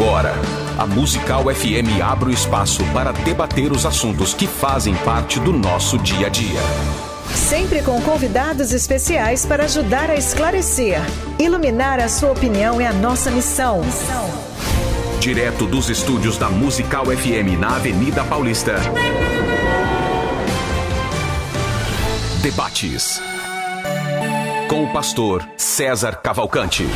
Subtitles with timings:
[0.00, 0.32] Agora,
[0.78, 5.98] a Musical FM abre o espaço para debater os assuntos que fazem parte do nosso
[5.98, 6.60] dia a dia.
[7.34, 11.00] Sempre com convidados especiais para ajudar a esclarecer.
[11.36, 13.82] Iluminar a sua opinião é a nossa missão.
[15.18, 18.76] Direto dos estúdios da Musical FM na Avenida Paulista.
[22.40, 23.20] Debates.
[24.68, 26.86] Com o pastor César Cavalcante.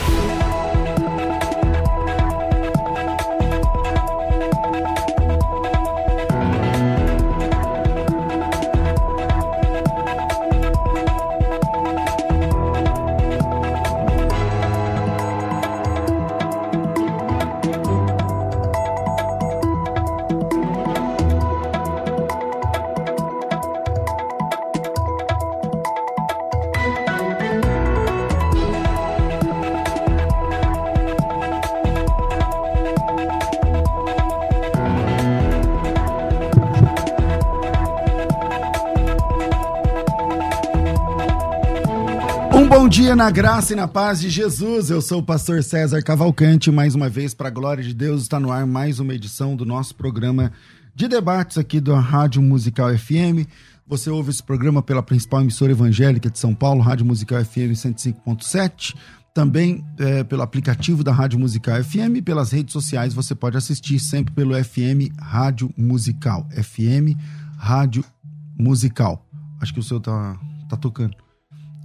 [43.12, 44.88] Dia na graça e na paz de Jesus.
[44.88, 46.70] Eu sou o pastor César Cavalcante.
[46.70, 49.66] Mais uma vez, para a glória de Deus, está no ar mais uma edição do
[49.66, 50.50] nosso programa
[50.94, 53.46] de debates aqui da Rádio Musical FM.
[53.86, 58.94] Você ouve esse programa pela principal emissora evangélica de São Paulo, Rádio Musical FM 105.7.
[59.34, 64.32] Também é, pelo aplicativo da Rádio Musical FM pelas redes sociais você pode assistir sempre
[64.32, 66.48] pelo FM Rádio Musical.
[66.50, 67.14] FM
[67.58, 68.02] Rádio
[68.58, 69.22] Musical.
[69.60, 70.34] Acho que o seu tá,
[70.70, 71.14] tá tocando.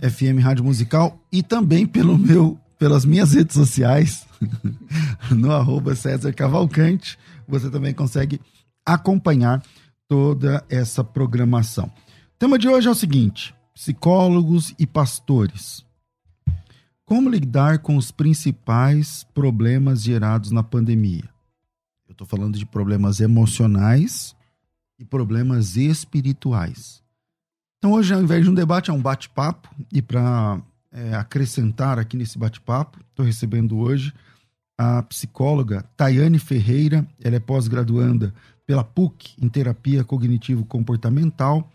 [0.02, 4.28] FM Rádio Musical e também pelo meu, pelas minhas redes sociais,
[5.32, 7.18] no arroba César Cavalcante,
[7.48, 8.40] você também consegue
[8.86, 9.64] acompanhar
[10.08, 11.86] toda essa programação.
[11.86, 15.86] O tema de hoje é o seguinte: psicólogos e pastores.
[17.06, 21.24] Como lidar com os principais problemas gerados na pandemia?
[22.08, 24.36] Eu estou falando de problemas emocionais
[25.00, 27.02] e problemas espirituais.
[27.88, 29.70] Então, hoje, ao invés de um debate, é um bate-papo.
[29.94, 30.60] E para
[30.92, 34.14] é, acrescentar aqui nesse bate-papo, estou recebendo hoje
[34.78, 37.08] a psicóloga Tayane Ferreira.
[37.24, 38.34] Ela é pós-graduanda
[38.66, 41.72] pela PUC em terapia cognitivo-comportamental.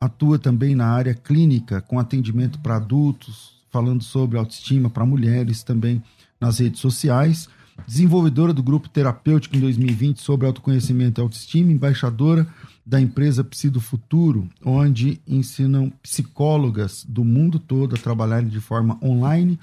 [0.00, 6.02] Atua também na área clínica, com atendimento para adultos, falando sobre autoestima para mulheres, também
[6.40, 7.50] nas redes sociais.
[7.86, 12.46] Desenvolvedora do grupo terapêutico em 2020 sobre autoconhecimento e autoestima, embaixadora
[12.84, 19.58] da empresa Psi Futuro, onde ensinam psicólogas do mundo todo a trabalharem de forma online.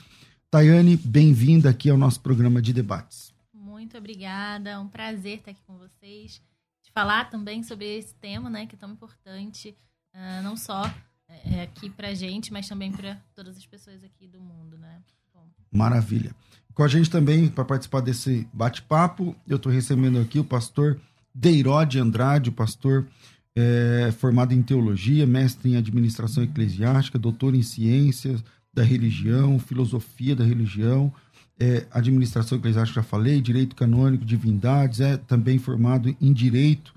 [0.50, 3.34] Tayane, bem-vinda aqui ao nosso programa de debates.
[3.54, 6.42] Muito obrigada, é um prazer estar aqui com vocês,
[6.84, 9.76] de falar também sobre esse tema, né, que é tão importante,
[10.16, 10.84] uh, não só
[11.28, 15.02] é, aqui para gente, mas também para todas as pessoas aqui do mundo, né?
[15.34, 15.46] Bom.
[15.72, 16.34] Maravilha.
[16.78, 21.00] Com a gente também, para participar desse bate-papo, eu estou recebendo aqui o pastor
[21.34, 23.08] Deirode Andrade, pastor
[23.56, 30.44] é, formado em teologia, mestre em administração eclesiástica, doutor em ciências da religião, filosofia da
[30.44, 31.12] religião,
[31.60, 36.94] é, administração eclesiástica, já falei, direito canônico, divindades, é também formado em direito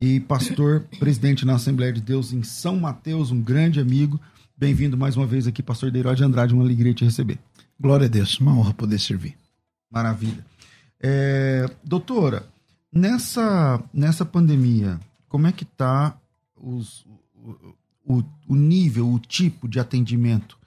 [0.00, 4.18] e pastor, presidente na Assembleia de Deus em São Mateus, um grande amigo.
[4.58, 7.38] Bem-vindo mais uma vez aqui, pastor Deirode Andrade, uma alegria te receber.
[7.80, 9.36] Glória a Deus, uma honra poder servir.
[9.90, 10.44] Maravilha.
[11.00, 12.44] É, doutora,
[12.92, 14.98] Nessa, nessa pandemia,
[15.28, 16.18] como é que está
[16.56, 17.06] os,
[18.04, 20.58] o, o nível, o tipo de atendimento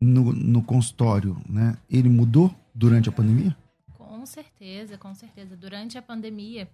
[0.00, 1.40] no, no consultório?
[1.46, 1.76] Né?
[1.88, 3.54] Ele mudou durante a pandemia?
[3.98, 5.54] Com certeza, com certeza.
[5.54, 6.66] Durante a pandemia,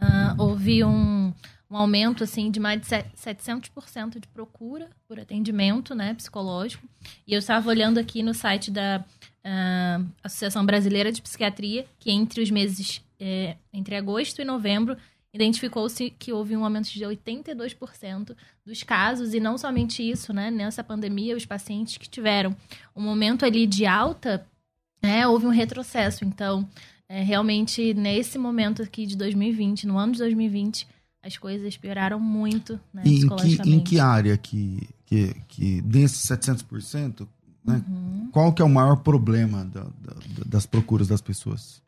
[0.00, 1.32] uh, houve um,
[1.70, 6.86] um aumento assim de mais de 700% de procura por atendimento né, psicológico.
[7.26, 9.04] E eu estava olhando aqui no site da
[9.44, 14.96] uh, Associação Brasileira de Psiquiatria, que entre os meses é, entre agosto e novembro,
[15.32, 18.34] identificou-se que houve um aumento de 82%
[18.64, 20.50] dos casos, e não somente isso, né?
[20.50, 22.56] Nessa pandemia, os pacientes que tiveram
[22.94, 24.46] um momento ali de alta,
[25.02, 26.24] né, houve um retrocesso.
[26.24, 26.68] Então,
[27.08, 30.86] é, realmente, nesse momento aqui de 2020, no ano de 2020,
[31.22, 36.28] as coisas pioraram muito, né, e em que, em que área que, que, que desses
[36.28, 37.26] 700%,
[37.64, 38.28] né, uhum.
[38.30, 40.14] qual que é o maior problema da, da,
[40.46, 41.82] das procuras das pessoas?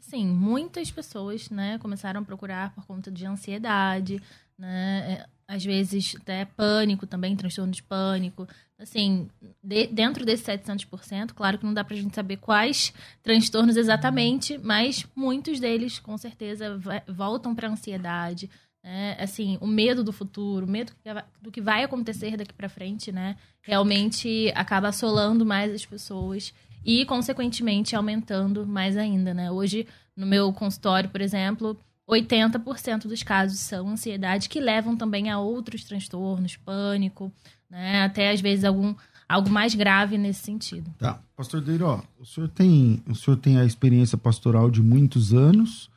[0.00, 4.20] Sim, muitas pessoas, né, começaram a procurar por conta de ansiedade,
[4.58, 8.46] né, é, às vezes até pânico também, transtorno de pânico.
[8.78, 9.28] Assim,
[9.62, 15.06] de, dentro desse 700%, claro que não dá pra gente saber quais transtornos exatamente, mas
[15.14, 16.78] muitos deles, com certeza,
[17.08, 18.50] voltam para ansiedade,
[18.84, 20.92] né, assim, o medo do futuro, o medo
[21.40, 26.52] do que vai acontecer daqui para frente, né, realmente acaba assolando mais as pessoas
[26.84, 29.50] e, consequentemente, aumentando mais ainda, né?
[29.50, 31.76] Hoje, no meu consultório, por exemplo,
[32.08, 37.32] 80% dos casos são ansiedade que levam também a outros transtornos, pânico,
[37.68, 38.04] né?
[38.04, 38.94] Até às vezes algum
[39.28, 40.88] algo mais grave nesse sentido.
[40.98, 41.20] Tá.
[41.36, 45.90] Pastor Deiro, o senhor tem, o senhor tem a experiência pastoral de muitos anos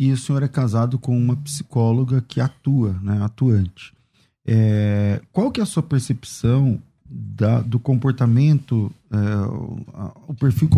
[0.00, 3.92] e o senhor é casado com uma psicóloga que atua, né, atuante.
[4.46, 9.16] É, qual que é a sua percepção da, do comportamento, é,
[10.26, 10.68] o perfil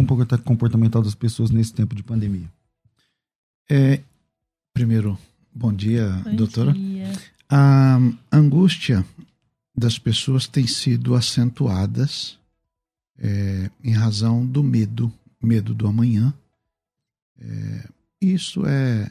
[0.44, 2.48] comportamental das pessoas nesse tempo de pandemia?
[3.70, 4.00] É,
[4.72, 5.18] primeiro,
[5.54, 6.72] bom dia, Bom doutora.
[6.72, 7.12] dia.
[7.48, 7.98] A
[8.30, 9.04] angústia
[9.76, 12.38] das pessoas tem sido acentuadas
[13.18, 16.32] é, em razão do medo, medo do amanhã.
[17.38, 17.88] É,
[18.20, 19.08] isso é,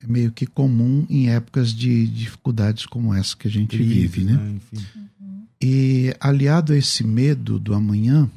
[0.00, 4.56] é meio que comum em épocas de dificuldades como essa que a gente vive, né?
[4.56, 4.84] Enfim.
[5.62, 8.30] E aliado a esse medo do amanhã,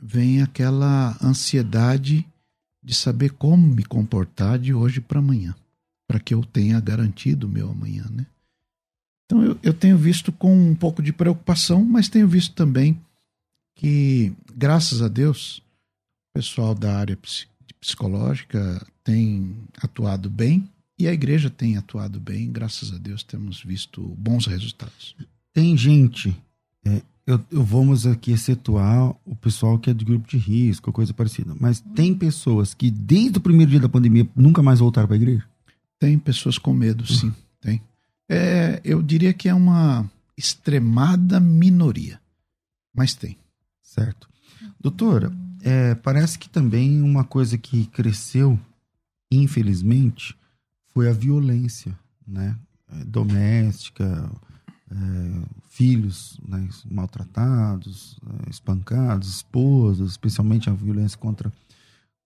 [0.00, 2.26] vem aquela ansiedade
[2.82, 5.54] de saber como me comportar de hoje para amanhã,
[6.06, 8.26] para que eu tenha garantido o meu amanhã, né?
[9.26, 13.00] Então eu, eu tenho visto com um pouco de preocupação, mas tenho visto também
[13.74, 17.46] que, graças a Deus, o pessoal da área psi-
[17.80, 20.68] psicológica tem atuado bem
[20.98, 22.52] e a igreja tem atuado bem.
[22.52, 25.16] Graças a Deus temos visto bons resultados.
[25.52, 26.36] Tem gente,
[26.84, 31.14] é, eu, eu vamos aqui excetuar o pessoal que é de grupo de risco, coisa
[31.14, 35.16] parecida, mas tem pessoas que desde o primeiro dia da pandemia nunca mais voltaram para
[35.16, 35.44] a igreja?
[36.04, 37.80] Tem pessoas com medo, sim, tem.
[38.28, 40.06] É, eu diria que é uma
[40.36, 42.20] extremada minoria,
[42.94, 43.38] mas tem.
[43.82, 44.28] Certo.
[44.78, 48.60] Doutora, é, parece que também uma coisa que cresceu,
[49.32, 50.36] infelizmente,
[50.92, 51.98] foi a violência,
[52.28, 52.54] né?
[52.92, 54.30] É, doméstica,
[54.90, 61.50] é, filhos né, maltratados, é, espancados, esposas, especialmente a violência contra,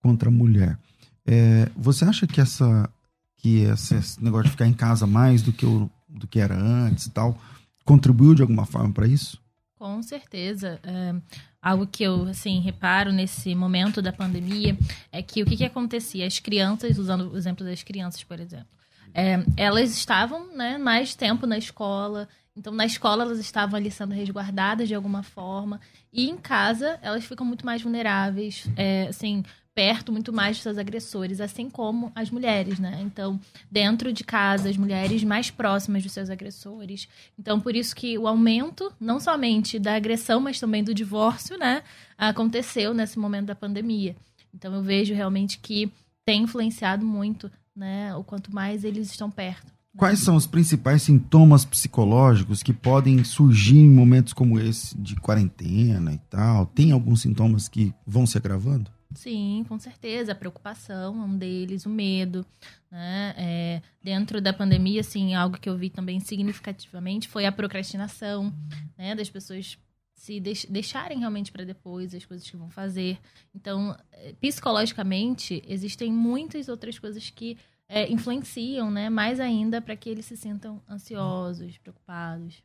[0.02, 0.76] contra a mulher.
[1.24, 2.90] É, você acha que essa
[3.38, 7.06] que esse, negócio de ficar em casa mais do que, o, do que era antes
[7.06, 7.36] e tal
[7.84, 9.40] contribuiu de alguma forma para isso?
[9.78, 10.78] Com certeza.
[10.82, 11.14] É,
[11.62, 14.76] algo que eu, assim, reparo nesse momento da pandemia
[15.10, 16.26] é que o que, que acontecia?
[16.26, 18.66] As crianças, usando o exemplo das crianças, por exemplo,
[19.14, 24.12] é, elas estavam né, mais tempo na escola, então na escola elas estavam ali sendo
[24.12, 25.80] resguardadas de alguma forma,
[26.12, 29.42] e em casa elas ficam muito mais vulneráveis, é, assim,
[29.78, 32.98] perto muito mais dos seus agressores, assim como as mulheres, né?
[33.00, 33.38] Então,
[33.70, 37.08] dentro de casa, as mulheres mais próximas dos seus agressores.
[37.38, 41.84] Então, por isso que o aumento, não somente da agressão, mas também do divórcio, né,
[42.18, 44.16] aconteceu nesse momento da pandemia.
[44.52, 45.92] Então, eu vejo realmente que
[46.26, 49.72] tem influenciado muito, né, o quanto mais eles estão perto.
[49.96, 56.12] Quais são os principais sintomas psicológicos que podem surgir em momentos como esse de quarentena
[56.12, 56.66] e tal?
[56.66, 58.97] Tem alguns sintomas que vão se agravando?
[59.14, 60.32] Sim, com certeza.
[60.32, 62.44] A preocupação é um deles, o medo.
[62.90, 63.34] Né?
[63.36, 68.52] É, dentro da pandemia, assim, algo que eu vi também significativamente foi a procrastinação,
[68.96, 69.14] né?
[69.14, 69.78] Das pessoas
[70.14, 73.18] se deix deixarem realmente para depois as coisas que vão fazer.
[73.54, 77.56] Então, eh, psicologicamente, existem muitas outras coisas que
[77.88, 79.08] é, influenciam, né?
[79.08, 82.62] Mais ainda para que eles se sintam ansiosos, preocupados.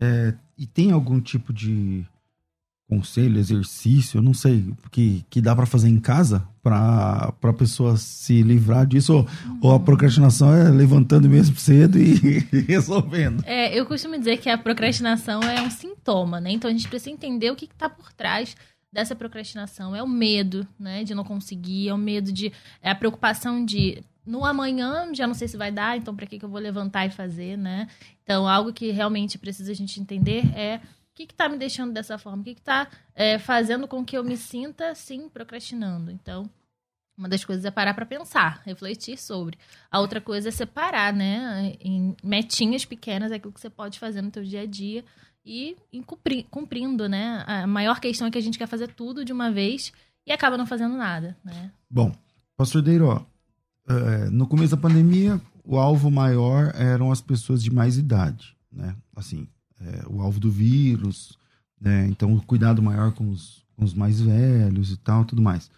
[0.00, 2.06] É, e tem algum tipo de
[2.90, 8.42] conselho, exercício, não sei, que, que dá para fazer em casa para a pessoa se
[8.42, 9.14] livrar disso?
[9.14, 9.28] Ou,
[9.62, 13.44] ou a procrastinação é levantando mesmo cedo e resolvendo?
[13.46, 16.50] É, eu costumo dizer que a procrastinação é um sintoma, né?
[16.50, 18.56] Então a gente precisa entender o que está por trás
[18.92, 19.94] dessa procrastinação.
[19.94, 22.52] É o medo, né, de não conseguir, é o medo de.
[22.82, 24.02] É a preocupação de.
[24.26, 27.06] No amanhã, já não sei se vai dar, então para que, que eu vou levantar
[27.06, 27.88] e fazer, né?
[28.22, 30.80] Então, algo que realmente precisa a gente entender é
[31.26, 32.88] que está me deixando dessa forma, o que está
[33.40, 36.10] fazendo com que eu me sinta, sim, procrastinando.
[36.10, 36.48] Então,
[37.18, 39.58] uma das coisas é parar para pensar, refletir sobre.
[39.90, 44.32] A outra coisa é separar, né, em metinhas pequenas aquilo que você pode fazer no
[44.32, 45.04] seu dia a dia
[45.44, 47.44] e cumpri- cumprindo, né?
[47.46, 49.92] A maior questão é que a gente quer fazer tudo de uma vez
[50.26, 51.70] e acaba não fazendo nada, né?
[51.90, 52.14] Bom,
[52.56, 53.22] Pastor Deiro, ó,
[53.88, 58.96] é, no começo da pandemia, o alvo maior eram as pessoas de mais idade, né?
[59.16, 59.48] Assim,
[59.80, 61.38] é, o alvo do vírus,
[61.80, 62.06] né?
[62.08, 65.70] Então, o cuidado maior com os, com os mais velhos e tal, tudo mais.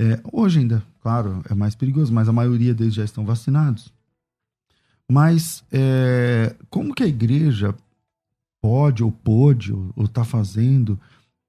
[0.00, 3.92] É, hoje ainda, claro, é mais perigoso, mas a maioria deles já estão vacinados.
[5.10, 7.74] Mas é, como que a igreja
[8.62, 10.98] pode ou pôde ou está fazendo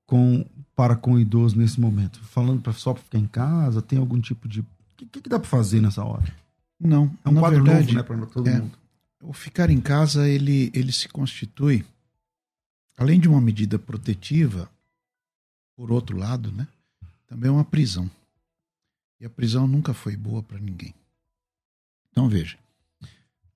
[0.06, 0.44] com
[0.76, 2.20] para com o idoso nesse momento?
[2.24, 4.62] Falando pra, só para ficar em casa, tem algum tipo de...
[4.62, 4.66] O
[4.98, 6.26] que, que, dá para fazer nessa hora?
[6.80, 8.60] Não, É um quadro verdade, novo, né, para todo é.
[8.60, 8.81] mundo.
[9.22, 11.86] O ficar em casa ele, ele se constitui,
[12.98, 14.70] além de uma medida protetiva,
[15.76, 16.68] por outro lado, né,
[17.28, 18.10] também é uma prisão.
[19.20, 20.94] E a prisão nunca foi boa para ninguém.
[22.10, 22.58] Então veja,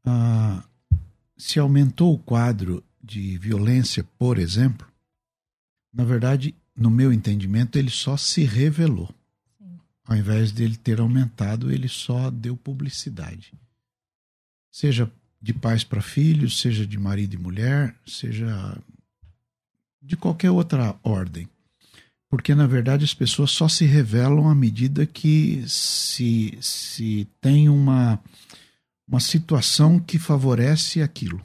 [0.04, 0.64] ah,
[1.36, 4.88] se aumentou o quadro de violência, por exemplo,
[5.92, 9.10] na verdade, no meu entendimento, ele só se revelou.
[10.04, 13.54] Ao invés dele ter aumentado, ele só deu publicidade.
[14.72, 15.12] Seja
[15.46, 18.76] de pais para filhos, seja de marido e mulher, seja
[20.02, 21.48] de qualquer outra ordem.
[22.28, 28.20] Porque, na verdade, as pessoas só se revelam à medida que se, se tem uma,
[29.08, 31.40] uma situação que favorece aquilo.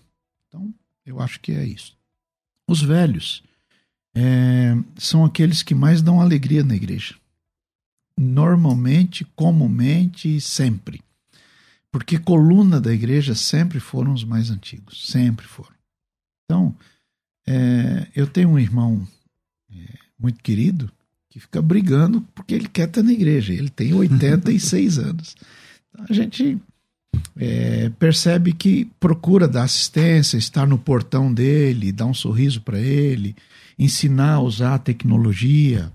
[0.49, 0.73] Então,
[1.05, 1.95] eu acho que é isso.
[2.67, 3.43] Os velhos
[4.15, 7.17] é, são aqueles que mais dão alegria na igreja.
[8.17, 11.03] Normalmente, comumente e sempre.
[11.93, 15.11] Porque coluna da igreja sempre foram os mais antigos.
[15.11, 15.75] Sempre foram.
[16.45, 16.77] Então,
[17.47, 19.07] é, eu tenho um irmão
[19.73, 20.91] é, muito querido
[21.29, 23.53] que fica brigando porque ele quer estar na igreja.
[23.53, 25.37] Ele tem 86 anos.
[25.89, 26.61] Então, a gente
[27.37, 33.35] é, percebe que procura dar assistência, estar no portão dele, dar um sorriso para ele,
[33.77, 35.93] ensinar a usar a tecnologia,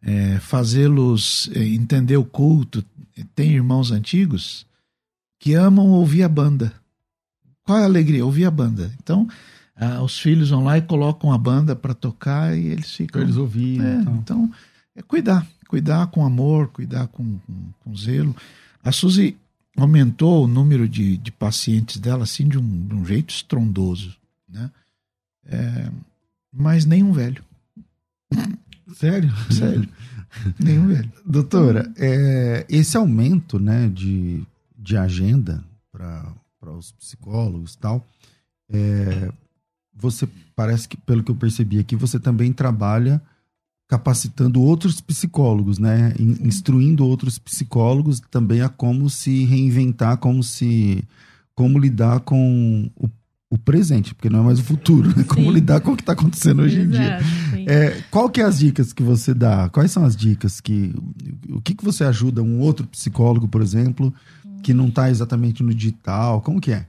[0.00, 2.84] é, fazê-los é, entender o culto.
[3.34, 4.67] Tem irmãos antigos
[5.38, 6.72] que amam ouvir a banda.
[7.64, 8.24] Qual é a alegria?
[8.24, 8.92] Ouvir a banda.
[9.02, 9.28] Então,
[9.76, 13.20] ah, os filhos vão lá e colocam a banda para tocar e eles ficam.
[13.20, 13.86] Para eles ouvirem.
[13.86, 14.16] É, então.
[14.16, 14.50] então,
[14.96, 15.46] é cuidar.
[15.68, 18.34] Cuidar com amor, cuidar com, com, com zelo.
[18.82, 19.36] A Suzy
[19.76, 24.16] aumentou o número de, de pacientes dela assim de um, de um jeito estrondoso,
[24.48, 24.70] né?
[25.46, 25.90] É,
[26.52, 27.42] mas nenhum velho.
[28.94, 29.32] Sério?
[29.50, 29.88] Sério.
[30.58, 31.12] nenhum velho.
[31.24, 34.42] Doutora, é, esse aumento né, de,
[34.88, 38.06] de agenda para os psicólogos e tal,
[38.70, 39.30] é,
[39.94, 40.26] você
[40.56, 43.20] parece que, pelo que eu percebi aqui, você também trabalha
[43.86, 46.14] capacitando outros psicólogos, né?
[46.18, 51.04] Instruindo outros psicólogos também a como se reinventar, como se
[51.54, 53.08] como lidar com o,
[53.50, 55.24] o presente, porque não é mais o futuro, né?
[55.24, 56.96] Como lidar com o que está acontecendo hoje Exato,
[57.54, 57.72] em dia.
[57.72, 59.68] É, qual que é as dicas que você dá?
[59.70, 60.94] Quais são as dicas que
[61.50, 64.12] o que que você ajuda um outro psicólogo, por exemplo,
[64.62, 66.40] que não está exatamente no digital?
[66.42, 66.86] Como que é?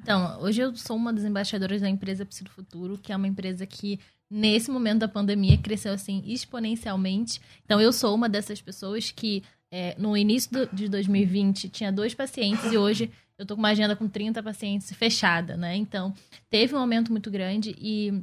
[0.00, 3.26] Então, hoje eu sou uma das embaixadoras da empresa Psi do Futuro, que é uma
[3.26, 3.98] empresa que
[4.30, 7.40] nesse momento da pandemia cresceu assim exponencialmente.
[7.64, 12.14] Então eu sou uma dessas pessoas que é, no início do, de 2020 tinha dois
[12.14, 15.76] pacientes e hoje eu tô com uma agenda com 30 pacientes fechada, né?
[15.76, 16.12] Então
[16.50, 18.22] teve um aumento muito grande e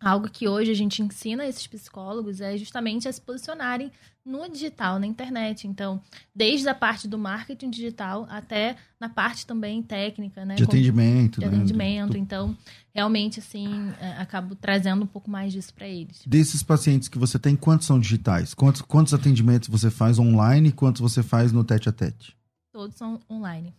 [0.00, 3.90] algo que hoje a gente ensina esses psicólogos é justamente a se posicionarem
[4.26, 5.68] no digital, na internet.
[5.68, 6.02] Então,
[6.34, 10.56] desde a parte do marketing digital até na parte também técnica, né?
[10.56, 11.40] De atendimento.
[11.40, 11.56] De né?
[11.56, 12.10] atendimento.
[12.10, 12.18] Do...
[12.18, 12.56] Então,
[12.92, 16.22] realmente, assim, é, acabo trazendo um pouco mais disso para eles.
[16.26, 18.52] Desses pacientes que você tem, quantos são digitais?
[18.52, 22.36] Quantos, quantos atendimentos você faz online e quantos você faz no tete a tete?
[22.72, 23.72] Todos são online.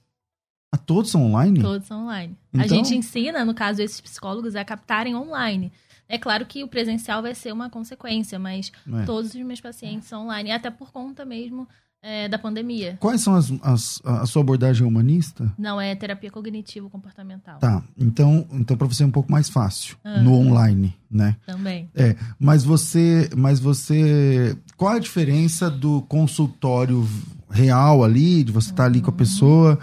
[0.72, 1.62] Ah, todos são online?
[1.62, 2.38] Todos são online.
[2.54, 2.66] Então...
[2.66, 5.72] A gente ensina, no caso, esses psicólogos a captarem online.
[6.10, 8.72] É claro que o presencial vai ser uma consequência, mas
[9.02, 9.06] é.
[9.06, 11.68] todos os meus pacientes são online, até por conta mesmo
[12.02, 12.98] é, da pandemia.
[13.00, 15.52] Quais são as, as, a sua abordagem humanista?
[15.58, 17.60] Não, é terapia cognitivo-comportamental.
[17.60, 20.24] Tá, então, então para você é um pouco mais fácil uhum.
[20.24, 21.36] no online, né?
[21.46, 21.90] Também.
[21.96, 27.08] É, mas você, mas você, qual a diferença do consultório
[27.50, 29.18] real ali, de você estar tá ali com a uhum.
[29.18, 29.80] pessoa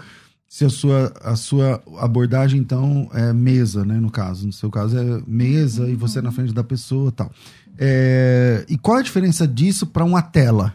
[0.55, 3.95] se a sua, a sua abordagem, então, é mesa, né?
[3.95, 4.47] No caso.
[4.47, 5.89] No seu caso é mesa uhum.
[5.89, 7.29] e você é na frente da pessoa tal.
[7.77, 10.73] É, e qual a diferença disso para uma tela?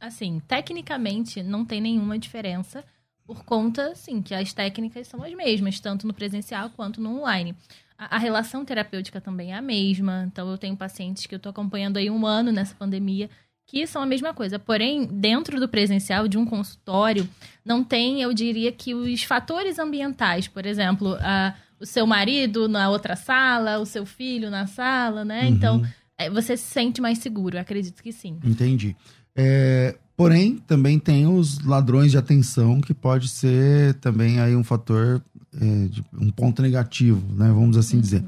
[0.00, 2.84] Assim, tecnicamente não tem nenhuma diferença
[3.24, 7.54] por conta, sim, que as técnicas são as mesmas, tanto no presencial quanto no online.
[7.96, 10.24] A, a relação terapêutica também é a mesma.
[10.26, 13.30] Então, eu tenho pacientes que eu estou acompanhando aí um ano nessa pandemia
[13.68, 14.58] que são a mesma coisa.
[14.58, 17.28] Porém, dentro do presencial de um consultório,
[17.62, 22.88] não tem, eu diria que os fatores ambientais, por exemplo, a, o seu marido na
[22.88, 25.42] outra sala, o seu filho na sala, né?
[25.42, 25.48] Uhum.
[25.48, 28.38] Então, é, você se sente mais seguro, acredito que sim.
[28.42, 28.96] Entendi.
[29.36, 35.22] É, porém, também tem os ladrões de atenção, que pode ser também aí um fator,
[35.54, 37.48] é, de, um ponto negativo, né?
[37.48, 38.02] Vamos assim uhum.
[38.02, 38.24] dizer.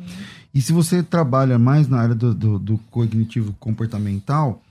[0.52, 4.62] E se você trabalha mais na área do, do, do cognitivo comportamental,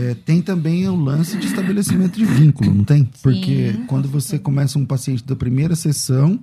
[0.00, 3.04] é, tem também o lance de estabelecimento de vínculo, não tem?
[3.22, 6.42] Porque Sim, quando você começa um paciente da primeira sessão,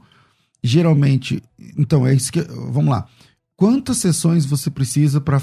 [0.64, 1.42] geralmente.
[1.76, 2.42] Então, é isso que.
[2.42, 3.08] Vamos lá.
[3.56, 5.42] Quantas sessões você precisa para.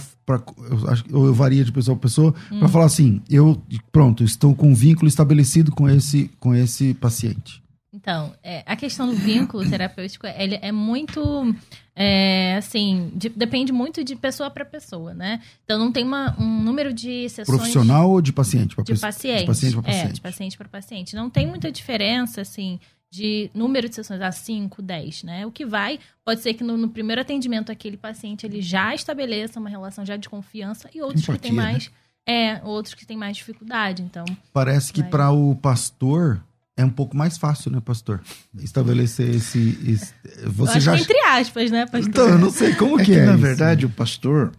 [1.13, 2.61] Ou eu varia de pessoa para pessoa, hum.
[2.61, 7.64] para falar assim: eu, pronto, estou com um vínculo estabelecido com esse, com esse paciente?
[8.05, 11.57] Então, é, a questão do vínculo terapêutico, ele é muito,
[11.97, 15.41] é, assim, de- depende muito de pessoa para pessoa, né?
[15.65, 17.57] Então, não tem uma- um número de sessões...
[17.57, 18.77] Profissional ou de paciente?
[18.85, 19.41] De paciente.
[19.41, 20.15] De paciente para É, paciente.
[20.17, 21.17] de paciente para paciente.
[21.17, 22.79] Não tem muita diferença, assim,
[23.11, 25.47] de número de sessões a 5, 10, né?
[25.47, 29.59] O que vai, pode ser que no, no primeiro atendimento aquele paciente ele já estabeleça
[29.59, 31.91] uma relação já de confiança e outros que Empatia, têm mais...
[32.27, 34.25] É, outros que têm mais dificuldade, então...
[34.53, 35.11] Parece que Vai.
[35.11, 36.43] para o pastor
[36.77, 38.21] é um pouco mais fácil, né, pastor?
[38.59, 39.79] Estabelecer esse.
[39.87, 40.97] esse- eu você acho já.
[40.97, 42.09] que entre aspas, né, pastor?
[42.09, 43.25] Então, eu não sei como É que, que, é.
[43.27, 43.41] na isso.
[43.43, 44.53] verdade, o pastor,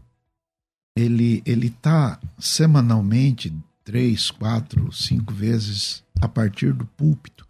[0.96, 3.54] ele, ele tá semanalmente,
[3.84, 7.46] três, quatro, cinco vezes, a partir do púlpito,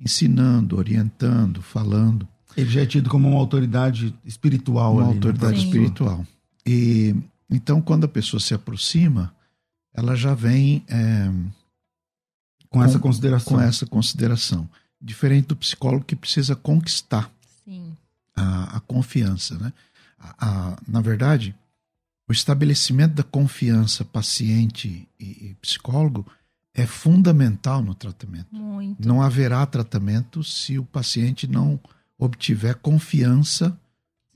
[0.00, 2.26] ensinando, orientando, falando.
[2.56, 5.64] Ele já é tido como uma autoridade espiritual uma ali, né, autoridade pessoa.
[5.66, 6.26] espiritual.
[6.66, 7.14] E
[7.48, 9.32] então, quando a pessoa se aproxima,
[9.94, 11.30] ela já vem é,
[12.70, 13.52] Com essa Com- consideração.
[13.56, 14.68] com essa consideração.
[15.00, 17.30] Diferente do psicólogo que precisa conquistar
[17.64, 17.96] Sim,
[18.36, 19.56] a, a confiança.
[19.58, 19.72] Né?
[20.18, 20.34] A-
[20.72, 21.54] a- na verdade,
[22.28, 26.26] o estabelecimento da confiança paciente e, e psicólogo
[26.74, 28.54] é fundamental no tratamento.
[28.54, 29.06] muito.
[29.08, 31.80] Não haverá tratamento se o paciente não
[32.18, 33.76] obtiver confiança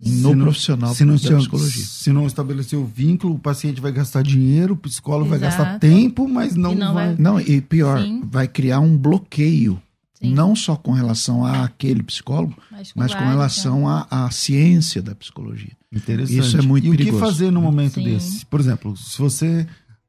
[0.03, 1.85] no Se não- profissional Se não, da psicologia.
[1.85, 5.81] se não estabelecer o vínculo, o paciente vai gastar dinheiro, o psicólogo vai gastar Exato.
[5.81, 7.07] tempo, mas não, E não vai.
[7.09, 8.23] vai- Não, e pior, Sim.
[8.25, 9.81] vai criar um bloqueio,
[10.15, 10.35] Sim.
[10.35, 15.71] não só com relação àquele psicólogo, mas mas com relação à, à ciência da psicologia.
[15.93, 16.39] Interessante.
[16.39, 17.19] Isso é muito e o perigoso.
[17.23, 18.05] que fazer no momento Sim.
[18.05, 18.45] desse?
[18.47, 19.67] Por exemplo, se você,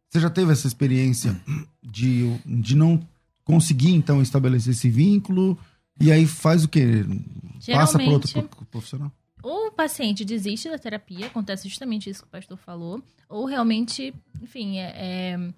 [0.09, 1.35] você já teve essa experiência
[1.83, 2.99] de, de não
[3.43, 5.57] conseguir, então, estabelecer esse vínculo,
[5.99, 7.05] e aí faz o quê?
[7.67, 9.11] Passa para outro Geralmente- pro- profissional?
[9.43, 14.13] Ou o paciente desiste da terapia, acontece justamente isso que o pastor falou, ou realmente,
[14.41, 15.53] enfim, é, é-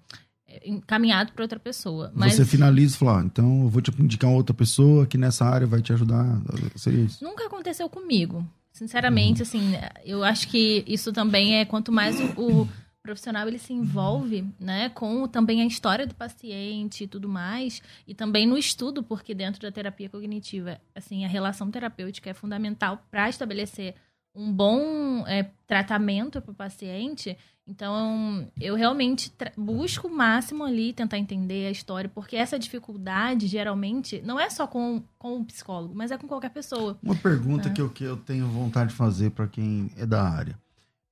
[0.48, 2.12] é encaminhado para outra pessoa.
[2.14, 5.16] Mas Você finaliza e fala, ah, então eu vou te indicar uma outra pessoa que
[5.16, 6.40] nessa área vai te ajudar.
[6.76, 7.22] Seria isso?
[7.24, 8.46] nunca aconteceu comigo.
[8.72, 9.72] Sinceramente, assim,
[10.04, 12.24] eu acho que isso também é quanto mais o,
[12.62, 12.68] o
[13.06, 18.14] profissional ele se envolve, né, com também a história do paciente e tudo mais, e
[18.14, 23.28] também no estudo, porque dentro da terapia cognitiva, assim, a relação terapêutica é fundamental para
[23.28, 23.94] estabelecer
[24.34, 27.36] um bom é, tratamento para o paciente.
[27.66, 34.20] Então, eu realmente busco o máximo ali tentar entender a história, porque essa dificuldade, geralmente,
[34.22, 36.98] não é só com, com o psicólogo, mas é com qualquer pessoa.
[37.02, 37.72] Uma pergunta É.
[37.72, 40.56] que, eu, que eu tenho vontade de fazer para quem é da área.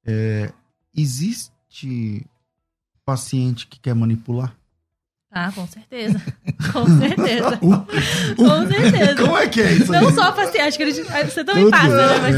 [0.07, 0.53] É,
[0.95, 1.51] existe
[3.05, 4.55] paciente que quer manipular?
[5.37, 6.23] Ah, com certeza.
[6.73, 7.57] Com certeza.
[8.37, 9.15] Com certeza.
[9.17, 9.91] Como é que é isso?
[9.91, 10.15] Não aí?
[10.15, 12.17] só paciente, acho que eles- você também Tudo, passa, né?
[12.17, 12.37] é, Mas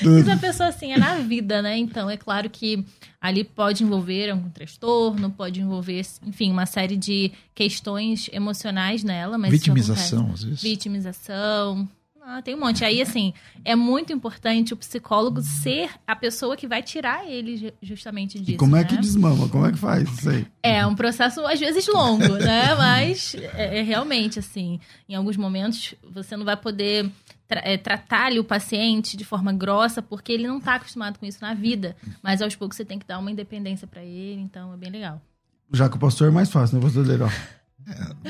[0.00, 0.18] tudo.
[0.20, 1.76] Isso a pessoa assim é na vida, né?
[1.76, 2.84] Então é claro que
[3.20, 9.50] ali pode envolver algum transtorno, pode envolver, enfim, uma série de questões emocionais nela, mas
[9.50, 10.62] Vitimização, às vezes.
[10.62, 11.88] vitimização.
[12.24, 12.84] Ah, tem um monte.
[12.84, 17.72] Aí, assim, é muito importante o psicólogo ser a pessoa que vai tirar ele ju-
[17.82, 18.52] justamente disso.
[18.52, 19.00] E como é que né?
[19.00, 19.48] desmama?
[19.48, 20.46] Como é que faz isso aí?
[20.62, 22.74] É um processo, às vezes, longo, né?
[22.78, 24.78] Mas é, é realmente assim.
[25.08, 27.10] Em alguns momentos, você não vai poder
[27.48, 31.38] tra- é, tratar o paciente de forma grossa, porque ele não está acostumado com isso
[31.42, 31.96] na vida.
[32.22, 35.20] Mas aos poucos você tem que dar uma independência para ele, então é bem legal.
[35.72, 37.30] Já que o pastor é mais fácil, né, pastor Legal?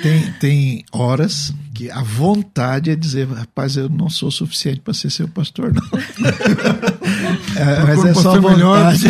[0.02, 5.10] Tem, tem horas que a vontade é dizer, rapaz, eu não sou suficiente para ser
[5.10, 5.82] seu pastor, não.
[7.54, 9.06] É, mas Procura um é só vontade.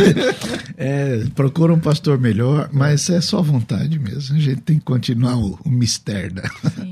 [0.76, 4.36] É, procura um pastor melhor, mas é só vontade mesmo.
[4.36, 6.34] A gente tem que continuar o, o mistério.
[6.36, 6.42] Né?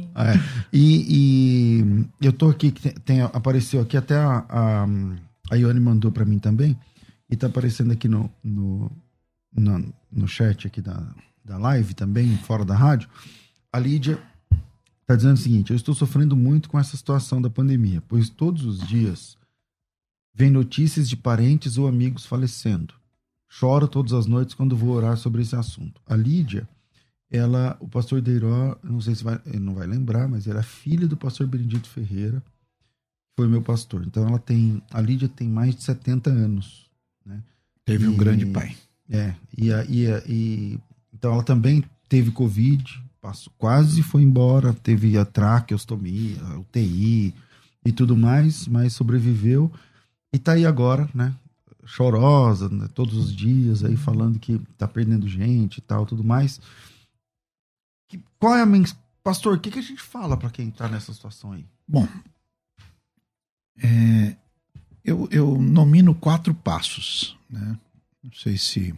[0.13, 0.39] É.
[0.73, 1.07] E,
[2.21, 4.87] e eu tô aqui, que tem, tem- apareceu aqui, até a, a,
[5.51, 6.77] a Ione mandou para mim também,
[7.31, 8.91] e tá aparecendo aqui no, no,
[9.57, 11.01] no, no chat aqui da,
[11.43, 13.09] da live também, fora da rádio.
[13.73, 14.21] A Lídia
[15.07, 18.65] tá dizendo o seguinte: eu estou sofrendo muito com essa situação da pandemia, pois todos
[18.65, 19.37] os dias
[20.35, 22.95] vem notícias de parentes ou amigos falecendo.
[23.49, 26.01] Choro todas as noites quando vou orar sobre esse assunto.
[26.07, 26.69] A Lídia,
[27.31, 30.63] ela, o pastor Deiró, não sei se vai, ele não vai lembrar, mas ela é
[30.63, 32.43] filha do pastor Benedito Ferreira,
[33.37, 34.05] foi meu pastor.
[34.07, 36.89] Então ela tem, a Lídia tem mais de 70 anos,
[37.27, 37.43] né?
[37.85, 38.77] Teve um E- grande pai.
[39.09, 40.79] É, e, e, e-
[41.13, 47.35] então ela também teve Covid, passou, quase foi embora, teve a traqueostomia, UTI
[47.85, 49.71] e tudo mais, mas sobreviveu
[50.33, 51.35] e tá aí agora, né?
[51.85, 56.61] Chorosa, né, todos os dias aí falando que tá perdendo gente e tal, tudo mais.
[58.09, 58.97] Que- qual é a mens...
[59.23, 61.67] Pastor, o que, que a gente fala para quem tá nessa situação aí?
[61.87, 62.07] Bom,
[63.83, 64.37] é,
[65.05, 67.37] eu, eu nomino quatro passos.
[67.49, 67.79] Né?
[68.23, 68.95] Não sei se,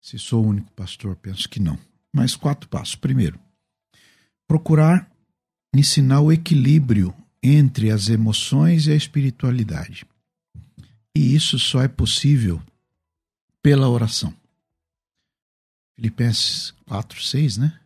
[0.00, 1.78] se sou o único pastor, penso que não.
[2.12, 2.94] Mas quatro passos.
[2.94, 3.38] Primeiro,
[4.46, 5.10] procurar
[5.74, 10.04] ensinar o equilíbrio entre as emoções e a espiritualidade.
[11.16, 12.62] E isso só é possível
[13.62, 14.34] pela oração.
[15.96, 17.80] Filipenses 4, 6, né?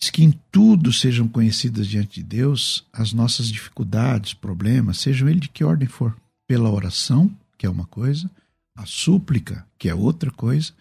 [0.00, 5.42] Diz que em tudo sejam conhecidas diante de Deus as nossas dificuldades, problemas, sejam eles
[5.42, 6.16] de que ordem for.
[6.46, 8.30] Pela oração, que é uma coisa,
[8.76, 10.72] a súplica, que é outra coisa,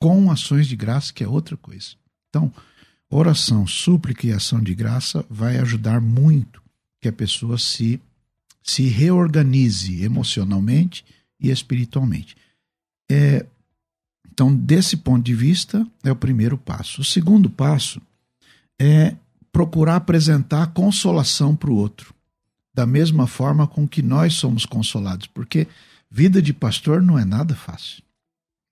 [0.00, 1.99] com ações de graça, que é outra coisa.
[2.30, 2.52] Então,
[3.10, 6.62] oração, súplica e ação de graça vai ajudar muito
[7.00, 8.00] que a pessoa se,
[8.62, 11.04] se reorganize emocionalmente
[11.40, 12.36] e espiritualmente.
[13.10, 13.44] É,
[14.30, 17.00] então, desse ponto de vista, é o primeiro passo.
[17.00, 18.00] O segundo passo
[18.80, 19.16] é
[19.50, 22.14] procurar apresentar consolação para o outro,
[22.72, 25.66] da mesma forma com que nós somos consolados, porque
[26.08, 28.02] vida de pastor não é nada fácil.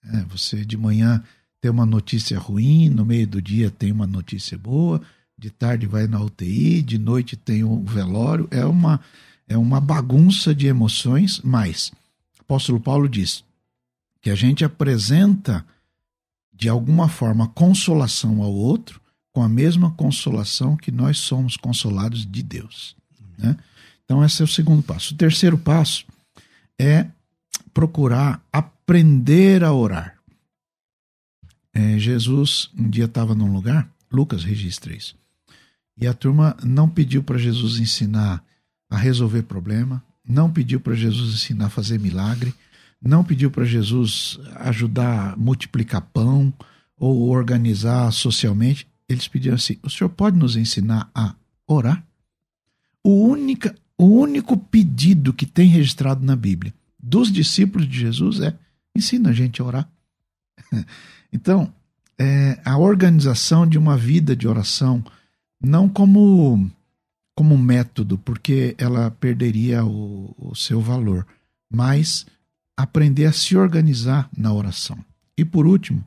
[0.05, 1.23] É, você de manhã
[1.61, 5.01] tem uma notícia ruim, no meio do dia tem uma notícia boa,
[5.37, 9.01] de tarde vai na UTI, de noite tem um velório, é uma,
[9.49, 11.93] é uma bagunça de emoções, mas
[12.39, 13.45] o apóstolo Paulo diz
[14.21, 15.65] que a gente apresenta
[16.53, 19.01] de alguma forma consolação ao outro
[19.33, 22.97] com a mesma consolação que nós somos consolados de Deus.
[23.39, 23.57] Né?
[24.05, 25.15] Então, esse é o segundo passo.
[25.15, 26.05] O terceiro passo
[26.77, 27.07] é
[27.73, 30.18] procurar aprender a orar.
[31.79, 35.17] É, Jesus um dia estava num lugar, Lucas registra isso,
[35.97, 38.45] e a turma não pediu para Jesus ensinar
[38.91, 42.53] a resolver problema, não pediu para Jesus ensinar a fazer milagre,
[43.01, 46.53] não pediu para Jesus ajudar a multiplicar pão
[46.97, 48.85] ou organizar socialmente.
[49.09, 52.05] Eles pediram assim: o senhor pode nos ensinar a orar?
[53.05, 58.59] O, única, o único pedido que tem registrado na Bíblia dos discípulos de Jesus é:
[58.97, 59.89] ensina a gente a orar.
[61.33, 61.73] Então,
[62.19, 65.05] é, a organização de uma vida de oração,
[65.61, 66.71] não como,
[67.35, 71.27] como método, porque ela perderia o, o seu valor,
[71.71, 72.27] mas
[72.77, 74.99] aprender a se organizar na oração.
[75.37, 76.05] E por último,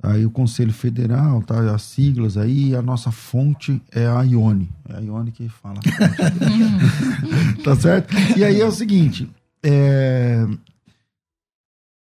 [0.00, 4.70] Aí o Conselho Federal, tá, as siglas aí, a nossa fonte é a Ione.
[4.88, 5.80] É a Ione que fala.
[7.64, 8.14] tá certo?
[8.36, 9.28] E aí é o seguinte,
[9.62, 10.46] é,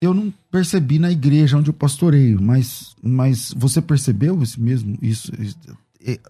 [0.01, 5.33] eu não percebi na igreja onde eu pastoreio, mas, mas você percebeu esse mesmo isso?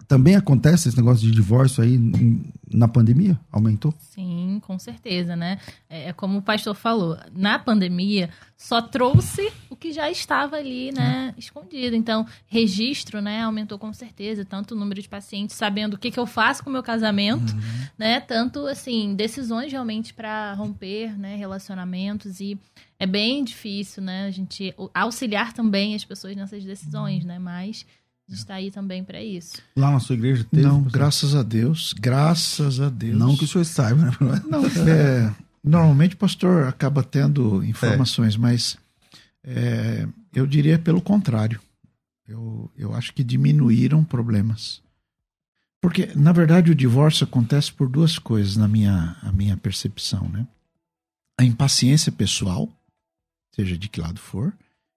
[0.07, 1.99] Também acontece esse negócio de divórcio aí
[2.71, 3.37] na pandemia?
[3.51, 3.93] Aumentou?
[3.99, 5.59] Sim, com certeza, né?
[5.89, 10.91] É, é como o pastor falou, na pandemia só trouxe o que já estava ali,
[10.93, 11.39] né, é.
[11.39, 11.95] escondido.
[11.95, 16.19] Então, registro, né, aumentou com certeza, tanto o número de pacientes sabendo o que, que
[16.19, 17.87] eu faço com o meu casamento, uhum.
[17.97, 22.57] né, tanto, assim, decisões realmente para romper, né, relacionamentos e
[22.97, 27.27] é bem difícil, né, a gente auxiliar também as pessoas nessas decisões, uhum.
[27.27, 27.85] né, mas
[28.27, 29.61] a gente está aí também para isso.
[29.75, 30.63] Lá na sua igreja teve?
[30.63, 31.93] Não, graças a Deus.
[31.93, 33.17] Graças a Deus.
[33.17, 34.41] Não que o senhor saiba, né?
[34.49, 35.33] Não, é,
[35.63, 38.37] normalmente o pastor acaba tendo informações, é.
[38.39, 38.77] mas
[39.43, 41.61] é, eu diria pelo contrário.
[42.27, 44.81] Eu, eu acho que diminuíram problemas.
[45.79, 50.27] Porque, na verdade, o divórcio acontece por duas coisas, na minha, a minha percepção.
[50.29, 50.47] Né?
[51.39, 52.67] A impaciência pessoal,
[53.55, 54.51] seja de que lado for,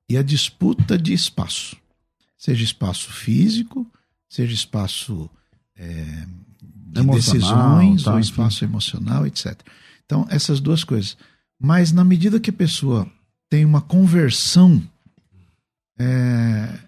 [0.08, 1.76] e a disputa de espaço
[2.38, 3.87] seja espaço físico,
[4.29, 5.29] seja espaço
[5.77, 6.27] é,
[6.62, 9.61] de decisões, tá, ou espaço emocional, etc.
[10.07, 11.16] Então, essas duas coisas.
[11.61, 13.11] Mas na medida que a pessoa
[13.51, 14.83] tem uma conversão
[15.98, 16.79] é,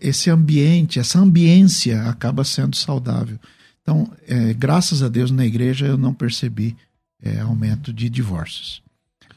[0.00, 3.38] esse ambiente, essa ambiência acaba sendo saudável.
[3.82, 6.76] Então, é, graças a Deus, na igreja eu não percebi
[7.22, 8.82] é, aumento de divórcios.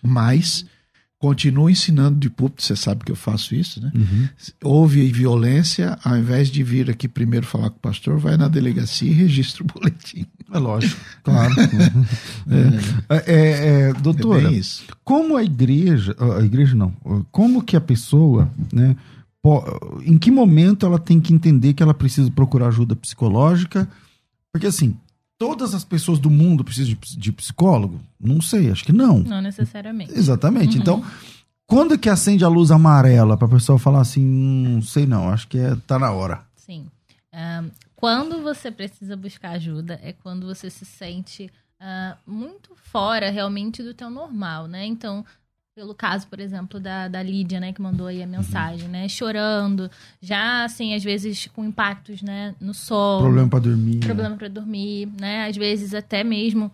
[0.01, 0.65] Mas
[1.19, 3.91] continuo ensinando de púlpito, você sabe que eu faço isso, né?
[3.93, 4.29] Uhum.
[4.63, 9.11] Houve violência, ao invés de vir aqui primeiro falar com o pastor, vai na delegacia
[9.11, 10.25] e registra o boletim.
[10.49, 11.53] É lógico, claro.
[13.09, 14.61] é, é, é, doutora, é
[15.03, 16.91] como a igreja, a igreja não,
[17.31, 18.95] como que a pessoa, né,
[20.05, 23.89] em que momento ela tem que entender que ela precisa procurar ajuda psicológica?
[24.53, 24.95] Porque assim,
[25.39, 27.99] todas as pessoas do mundo precisam de, de psicólogo?
[28.19, 29.19] Não sei, acho que não.
[29.19, 30.11] Não necessariamente.
[30.11, 30.75] Exatamente.
[30.75, 30.81] Uhum.
[30.81, 31.05] Então,
[31.65, 35.29] quando que acende a luz amarela para a pessoa falar assim, hum, não sei não,
[35.29, 36.41] acho que é, tá na hora.
[36.57, 36.85] Sim.
[37.33, 41.49] Um, quando você precisa buscar ajuda é quando você se sente
[41.79, 44.85] uh, muito fora realmente do teu normal, né?
[44.85, 45.25] Então,
[45.79, 48.91] pelo caso, por exemplo, da, da Lídia, né, que mandou aí a mensagem, uhum.
[48.91, 49.89] né, chorando,
[50.21, 53.21] já, assim, às vezes com impactos, né, no sono.
[53.21, 53.95] Problema para dormir.
[53.95, 54.05] Né?
[54.05, 56.69] Problema para dormir, né, às vezes até mesmo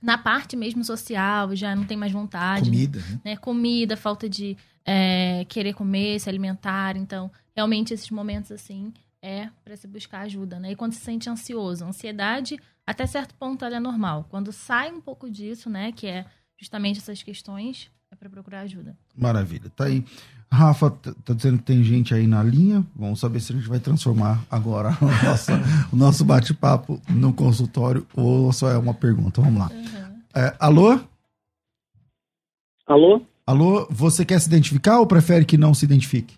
[0.00, 2.70] na parte mesmo social, já não tem mais vontade.
[2.70, 3.20] Comida, né?
[3.24, 3.36] né?
[3.36, 6.96] Comida, falta de é, querer comer, se alimentar.
[6.96, 10.70] Então, realmente, esses momentos, assim, é para se buscar ajuda, né?
[10.70, 14.26] E quando se sente ansioso, ansiedade, até certo ponto, ela é normal.
[14.30, 18.96] Quando sai um pouco disso, né, que é justamente essas questões, é para procurar ajuda.
[19.16, 19.70] Maravilha.
[19.74, 20.04] Tá aí.
[20.50, 22.84] Rafa tá dizendo que tem gente aí na linha.
[22.94, 25.52] Vamos saber se a gente vai transformar agora o nosso,
[25.92, 29.40] o nosso bate-papo no consultório ou só é uma pergunta.
[29.40, 29.70] Vamos lá.
[29.72, 30.22] Uhum.
[30.34, 31.00] É, alô?
[32.86, 33.22] Alô?
[33.44, 36.36] Alô, você quer se identificar ou prefere que não se identifique?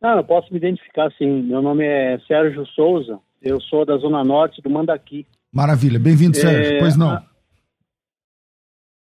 [0.00, 1.42] Não, eu posso me identificar sim.
[1.42, 3.18] Meu nome é Sérgio Souza.
[3.40, 5.26] Eu sou da Zona Norte do Mandaqui.
[5.52, 5.98] Maravilha.
[5.98, 6.74] Bem-vindo, Sérgio.
[6.74, 7.10] É, pois não.
[7.10, 7.29] A...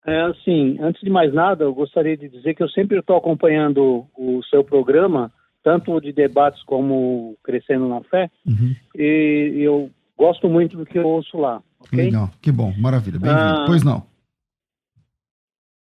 [0.06, 4.06] É, assim, antes de mais nada, eu gostaria de dizer que eu sempre estou acompanhando
[4.16, 8.74] o seu programa, tanto de debates como Crescendo na Fé, uhum.
[8.94, 11.62] e eu gosto muito do que eu ouço lá.
[11.80, 12.04] Okay?
[12.04, 13.40] Legal, que bom, maravilha, bem-vindo.
[13.40, 14.02] Ah, pois não.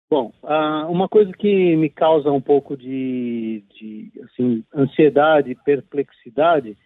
[0.08, 6.76] Bom, ah, uma coisa que me causa um pouco de, de assim, ansiedade perplexidade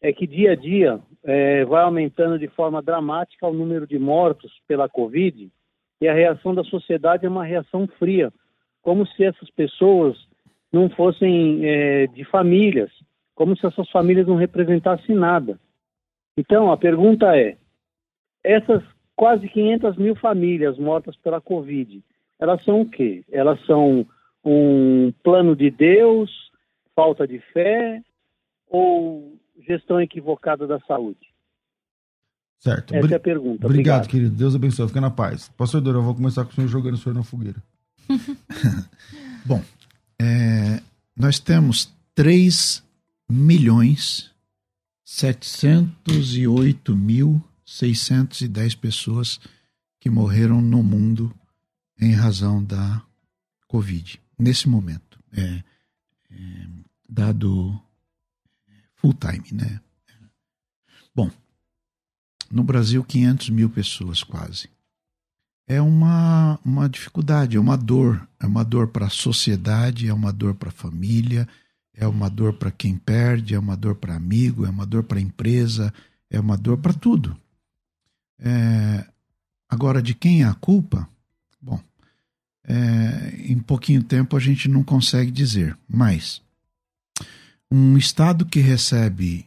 [0.00, 4.52] é que dia a dia é, vai aumentando de forma dramática o número de mortos
[4.66, 5.50] pela Covid
[6.00, 8.32] e a reação da sociedade é uma reação fria,
[8.82, 10.16] como se essas pessoas
[10.72, 12.90] não fossem é, de famílias,
[13.34, 15.58] como se essas famílias não representassem nada.
[16.36, 17.56] Então, a pergunta é:
[18.44, 18.82] essas
[19.14, 22.02] quase 500 mil famílias mortas pela Covid,
[22.38, 23.24] elas são o quê?
[23.32, 24.06] Elas são
[24.44, 26.30] um plano de Deus,
[26.94, 28.02] falta de fé
[28.68, 31.25] ou gestão equivocada da saúde?
[32.58, 32.94] Certo.
[32.94, 33.66] Essa é a pergunta.
[33.66, 34.34] Obrigado, Obrigado, querido.
[34.34, 34.88] Deus abençoe.
[34.88, 35.50] Fica na paz.
[35.56, 37.62] Pastor Dora, eu vou começar com o senhor jogando o senhor na fogueira.
[39.44, 39.62] Bom,
[40.20, 40.80] é,
[41.16, 42.82] nós temos 3
[43.28, 44.30] milhões
[45.04, 49.40] 708 mil 610 pessoas
[50.00, 51.34] que morreram no mundo
[52.00, 53.02] em razão da
[53.68, 55.18] Covid, nesse momento.
[55.32, 55.62] É,
[56.30, 56.66] é,
[57.08, 57.80] dado
[58.96, 59.80] full time, né?
[61.14, 61.30] Bom,
[62.50, 64.68] no Brasil, 500 mil pessoas quase.
[65.66, 68.26] É uma, uma dificuldade, é uma dor.
[68.38, 71.48] É uma dor para a sociedade, é uma dor para a família,
[71.92, 75.18] é uma dor para quem perde, é uma dor para amigo, é uma dor para
[75.18, 75.92] a empresa,
[76.30, 77.36] é uma dor para tudo.
[78.38, 79.04] É,
[79.68, 81.08] agora, de quem é a culpa?
[81.60, 81.80] Bom,
[82.62, 86.42] é, em pouquinho tempo a gente não consegue dizer, mas
[87.70, 89.46] um Estado que recebe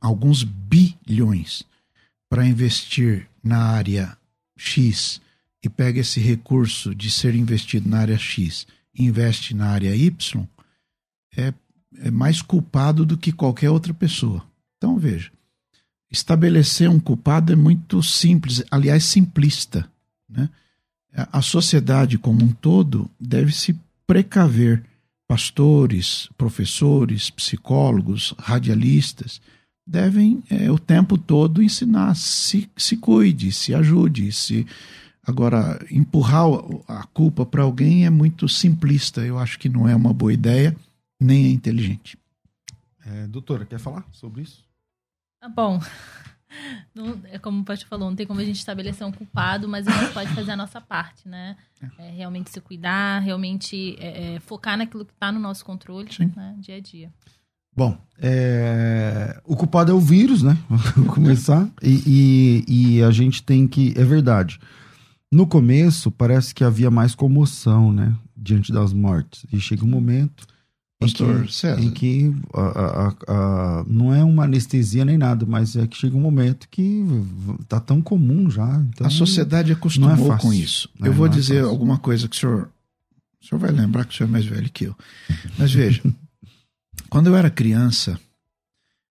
[0.00, 1.64] alguns bilhões
[2.36, 4.14] para investir na área
[4.58, 5.22] X
[5.64, 10.46] e pega esse recurso de ser investido na área X e investe na área Y,
[11.34, 11.54] é,
[11.96, 14.44] é mais culpado do que qualquer outra pessoa.
[14.76, 15.32] Então, veja,
[16.10, 19.90] estabelecer um culpado é muito simples, aliás, simplista.
[20.28, 20.50] Né?
[21.14, 23.74] A sociedade como um todo deve se
[24.06, 24.84] precaver.
[25.26, 29.40] Pastores, professores, psicólogos, radialistas
[29.86, 34.66] devem é, o tempo todo ensinar, se, se cuide, se ajude, se
[35.24, 36.46] agora empurrar
[36.88, 39.20] a culpa para alguém é muito simplista.
[39.20, 40.76] Eu acho que não é uma boa ideia
[41.20, 42.18] nem é inteligente.
[43.04, 44.64] É, doutora, quer falar sobre isso?
[45.40, 45.80] Ah, bom,
[46.94, 49.86] não, é como o pastor falou, não tem como a gente estabelecer um culpado, mas
[49.86, 51.56] a gente pode fazer a nossa parte, né?
[51.98, 56.56] É, realmente se cuidar, realmente é, é focar naquilo que está no nosso controle, né?
[56.58, 57.12] dia a dia.
[57.76, 59.38] Bom, é...
[59.44, 60.56] o culpado é o vírus, né?
[60.96, 61.68] Vou começar.
[61.82, 63.92] E, e, e, a gente tem que.
[63.96, 64.58] É verdade.
[65.30, 68.14] No começo, parece que havia mais comoção, né?
[68.36, 69.44] diante das mortes.
[69.52, 70.46] E chega um momento
[71.00, 71.80] em Pastor que, César.
[71.82, 76.16] em que a- a- a- não é uma anestesia nem nada, mas é que chega
[76.16, 77.04] um momento que
[77.66, 78.80] tá tão comum já.
[78.94, 80.88] Então, A sociedade não acostumou é com isso.
[81.02, 81.70] É, eu vou é dizer fácil.
[81.70, 82.70] alguma coisa que o senhor.
[83.42, 84.94] O senhor vai lembrar que o senhor é mais velho que eu.
[85.58, 86.02] Mas veja,
[87.10, 88.18] quando eu era criança,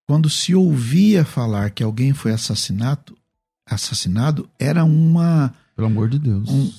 [0.08, 3.18] quando se ouvia falar que alguém foi assassinado,
[3.66, 5.54] assassinado, era uma.
[5.76, 6.50] Pelo amor de Deus.
[6.50, 6.72] Um-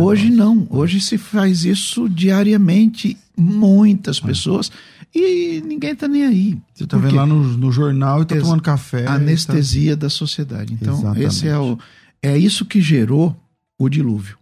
[0.00, 0.66] Hoje não.
[0.70, 4.70] Hoje se faz isso diariamente, muitas pessoas,
[5.14, 6.58] e ninguém está nem aí.
[6.72, 9.06] Você tá vendo lá no, no jornal e tá tomando café.
[9.06, 10.72] a anestesia da sociedade.
[10.74, 11.26] Então, Exatamente.
[11.26, 11.76] esse é o
[12.22, 13.36] é isso que gerou
[13.78, 14.38] o dilúvio.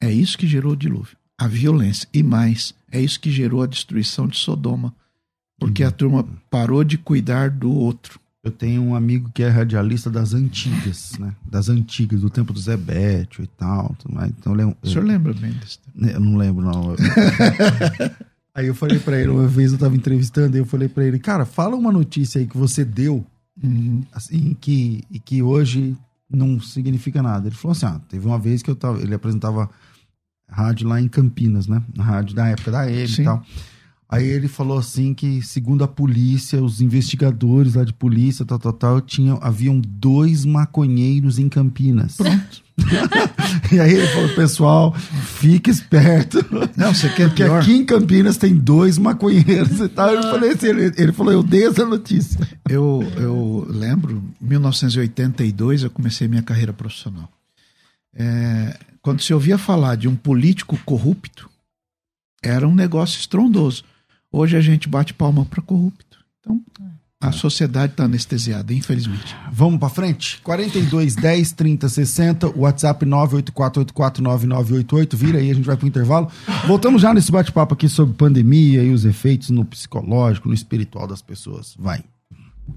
[0.00, 3.66] É isso que gerou o dilúvio, a violência e mais, é isso que gerou a
[3.66, 4.94] destruição de Sodoma,
[5.58, 5.88] porque Uhum.
[5.88, 8.18] a turma parou de cuidar do outro.
[8.42, 11.34] Eu tenho um amigo que é radialista das antigas, né?
[11.44, 13.96] Das antigas, do tempo do Zé Bétio e tal.
[14.28, 16.06] Então, eu, lembro- O senhor lembra bem desse tempo?
[16.06, 16.94] eu não lembro, não.
[18.54, 21.18] aí eu falei pra ele, uma vez eu tava entrevistando, e eu falei pra ele,
[21.18, 23.24] cara, fala uma notícia aí que você deu,
[23.62, 24.04] Uhum.
[24.12, 25.96] assim, que, e que hoje
[26.30, 27.48] não significa nada.
[27.48, 29.68] Ele falou assim, ah, teve uma vez que eu tava, ele apresentava
[30.48, 31.82] rádio lá em Campinas, né?
[31.94, 33.44] Na rádio da época da ele e tal.
[34.08, 38.72] Aí ele falou assim que, segundo a polícia, os investigadores lá de polícia, tal, tal,
[38.72, 42.16] tal, tinham, haviam dois maconheiros em Campinas.
[42.16, 42.66] Pronto.
[43.72, 46.44] E aí ele falou, pessoal, fique esperto.
[46.76, 47.60] Não, você quer Porque pior?
[47.62, 50.10] aqui em Campinas tem dois maconheiros e tal.
[50.10, 52.46] Eu falei assim, ele, ele falou, eu dei essa notícia.
[52.68, 57.28] Eu, eu lembro, em 1982 eu comecei minha carreira profissional.
[58.14, 61.48] É, quando se ouvia falar de um político corrupto,
[62.42, 63.84] era um negócio estrondoso.
[64.32, 66.18] Hoje a gente bate palma para corrupto.
[66.40, 66.60] Então,
[67.20, 69.36] a sociedade está anestesiada, infelizmente.
[69.52, 70.40] Vamos pra frente?
[70.42, 75.14] 42 10 30 60, WhatsApp 984849988.
[75.14, 76.28] Vira aí, a gente vai pro intervalo.
[76.66, 81.22] Voltamos já nesse bate-papo aqui sobre pandemia e os efeitos no psicológico, no espiritual das
[81.22, 81.76] pessoas.
[81.78, 82.02] Vai.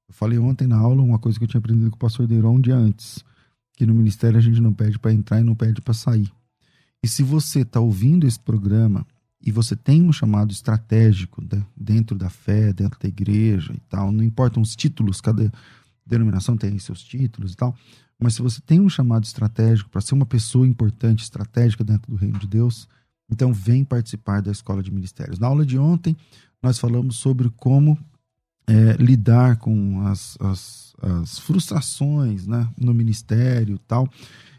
[0.09, 2.55] Eu falei ontem na aula uma coisa que eu tinha aprendido com o pastor Deirão
[2.55, 3.23] um dia antes,
[3.77, 6.33] que no ministério a gente não pede para entrar e não pede para sair.
[7.03, 9.07] E se você está ouvindo esse programa
[9.41, 14.11] e você tem um chamado estratégico né, dentro da fé, dentro da igreja e tal,
[14.11, 15.53] não importam os títulos, cada
[16.05, 17.77] denominação tem seus títulos e tal,
[18.19, 22.17] mas se você tem um chamado estratégico para ser uma pessoa importante, estratégica dentro do
[22.17, 22.89] reino de Deus,
[23.31, 25.39] então vem participar da escola de ministérios.
[25.39, 26.17] Na aula de ontem,
[26.63, 27.97] nós falamos sobre como
[28.69, 34.09] é, lidar com as, as, as frustrações né, no ministério e tal.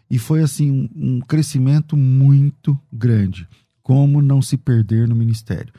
[0.10, 3.48] E foi assim um, um crescimento muito grande.
[3.84, 5.72] Como não se perder no ministério.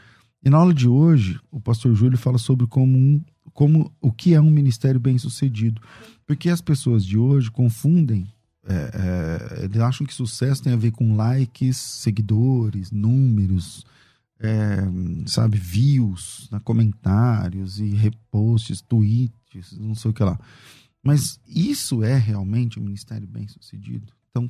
[0.42, 3.20] E na aula de hoje, o pastor Júlio fala sobre como, um,
[3.52, 5.82] como o que é um ministério bem sucedido.
[6.26, 8.26] Porque as pessoas de hoje confundem,
[8.66, 13.84] é, é, eles acham que sucesso tem a ver com likes, seguidores, números,
[14.40, 14.78] é,
[15.26, 20.38] sabe, views, né, comentários e reposts, tweets, não sei o que lá.
[21.02, 24.12] Mas isso é realmente um ministério bem sucedido?
[24.30, 24.48] Então,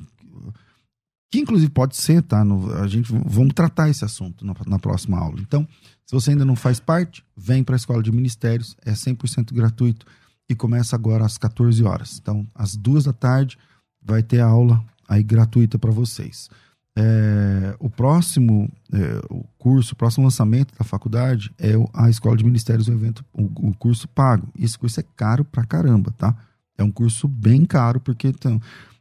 [1.31, 2.43] que inclusive pode ser, tá?
[2.43, 5.39] No, a gente vamos tratar esse assunto na, na, próxima aula.
[5.39, 5.67] Então,
[6.05, 10.05] se você ainda não faz parte, vem para a escola de ministérios, é 100% gratuito
[10.49, 12.19] e começa agora às 14 horas.
[12.21, 13.57] Então, às duas da tarde
[14.01, 16.49] vai ter a aula aí gratuita para vocês.
[16.97, 22.43] É, o próximo é, o curso, o próximo lançamento da faculdade é a Escola de
[22.43, 24.47] Ministérios, o evento, o, o curso pago.
[24.59, 26.35] Esse curso é caro pra caramba, tá?
[26.77, 28.59] É um curso bem caro, porque então,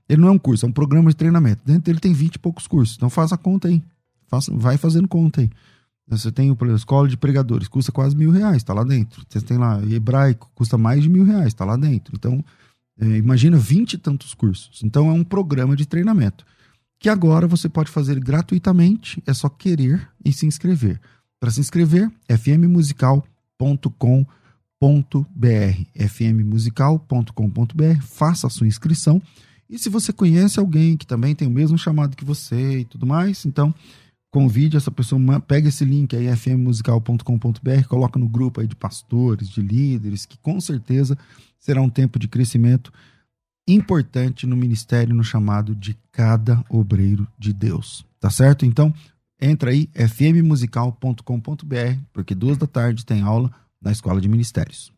[0.09, 1.63] ele não é um curso, é um programa de treinamento.
[1.65, 2.97] Dentro dele tem 20 e poucos cursos.
[2.97, 3.83] Então faz a conta aí.
[4.29, 5.51] Faz, vai fazendo conta aí.
[6.07, 9.25] Você tem a escola de pregadores, custa quase mil reais, tá lá dentro.
[9.29, 12.15] Você tem lá hebraico, custa mais de mil reais, tá lá dentro.
[12.17, 12.45] Então,
[13.01, 14.83] é, imagina 20 e tantos cursos.
[14.83, 16.45] Então é um programa de treinamento
[17.01, 21.01] que agora você pode fazer gratuitamente, é só querer e se inscrever.
[21.41, 23.25] Para se inscrever, fmmusical.com.br,
[25.95, 29.23] fmmusical.com.br, faça a sua inscrição.
[29.69, 33.07] E se você conhece alguém que também tem o mesmo chamado que você e tudo
[33.07, 33.75] mais, então
[34.31, 39.63] convide essa pessoa, pega esse link aí, fmmusical.com.br, coloca no grupo aí de pastores, de
[39.63, 41.17] líderes, que com certeza
[41.59, 42.93] será um tempo de crescimento
[43.67, 48.05] importante no ministério, no chamado de cada obreiro de Deus.
[48.19, 48.67] Tá certo?
[48.67, 48.93] Então,
[49.41, 53.51] entra aí, fmmusical.com.br, porque duas da tarde tem aula
[53.81, 54.93] na Escola de Ministérios.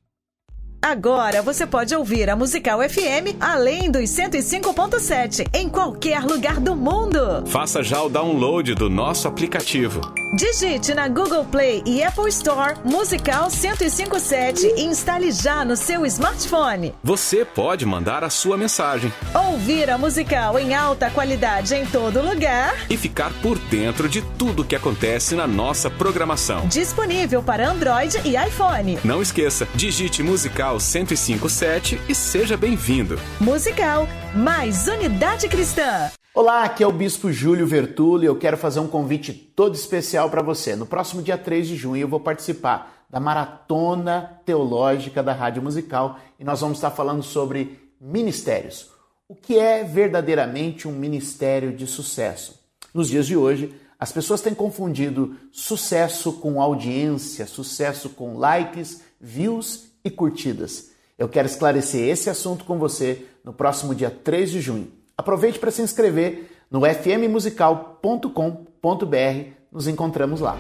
[0.83, 7.47] Agora você pode ouvir a Musical FM além dos 105.7 em qualquer lugar do mundo.
[7.47, 10.01] Faça já o download do nosso aplicativo.
[10.35, 16.95] Digite na Google Play e Apple Store Musical 1057 e instale já no seu smartphone.
[17.05, 19.13] Você pode mandar a sua mensagem.
[19.35, 22.75] Ouvir a musical em alta qualidade em todo lugar.
[22.89, 26.67] E ficar por dentro de tudo que acontece na nossa programação.
[26.67, 28.99] Disponível para Android e iPhone.
[29.05, 33.21] Não esqueça, digite Musical 1057 e seja bem-vindo.
[33.39, 36.11] Musical, mais unidade cristã.
[36.35, 40.31] Olá, aqui é o Bispo Júlio Vertulo e eu quero fazer um convite todo especial
[40.31, 40.75] para você.
[40.75, 46.19] No próximo dia 3 de junho eu vou participar da Maratona Teológica da Rádio Musical
[46.41, 48.89] e nós vamos estar falando sobre ministérios.
[49.29, 52.59] O que é verdadeiramente um ministério de sucesso?
[52.95, 59.89] Nos dias de hoje, as pessoas têm confundido sucesso com audiência, sucesso com likes, views
[60.03, 60.93] e curtidas.
[61.19, 65.02] Eu quero esclarecer esse assunto com você no próximo dia 3 de junho.
[65.23, 69.47] Aproveite para se inscrever no fmmusical.com.br.
[69.71, 70.59] Nos encontramos lá.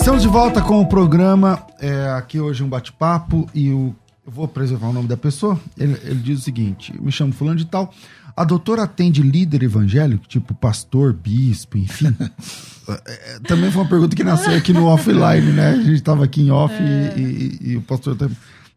[0.08, 1.68] Estamos de volta com o programa.
[1.82, 3.94] É, aqui hoje um bate-papo e o,
[4.26, 5.60] eu vou preservar o nome da pessoa.
[5.78, 7.94] Ele, ele, diz o seguinte: me chamo Fulano de Tal.
[8.38, 12.16] A doutora atende líder evangélico, tipo pastor, bispo, enfim.
[12.90, 15.72] É, é, também foi uma pergunta que nasceu aqui no offline, né?
[15.72, 17.18] A gente estava aqui em off é.
[17.18, 18.16] e, e, e, o pastor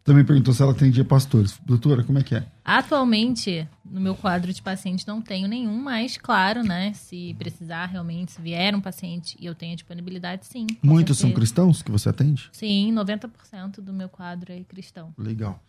[0.03, 1.57] também perguntou se ela atendia pastores.
[1.65, 2.45] Doutora, como é que é?
[2.65, 6.93] Atualmente, no meu quadro de paciente, não tenho nenhum, mas claro, né?
[6.93, 10.67] Se precisar realmente, se vier um paciente e eu tenho a disponibilidade, sim.
[10.83, 11.29] Muitos certeza.
[11.29, 12.49] são cristãos que você atende?
[12.51, 15.15] Sim, 90% do meu quadro é cristão.
[15.17, 15.63] Legal.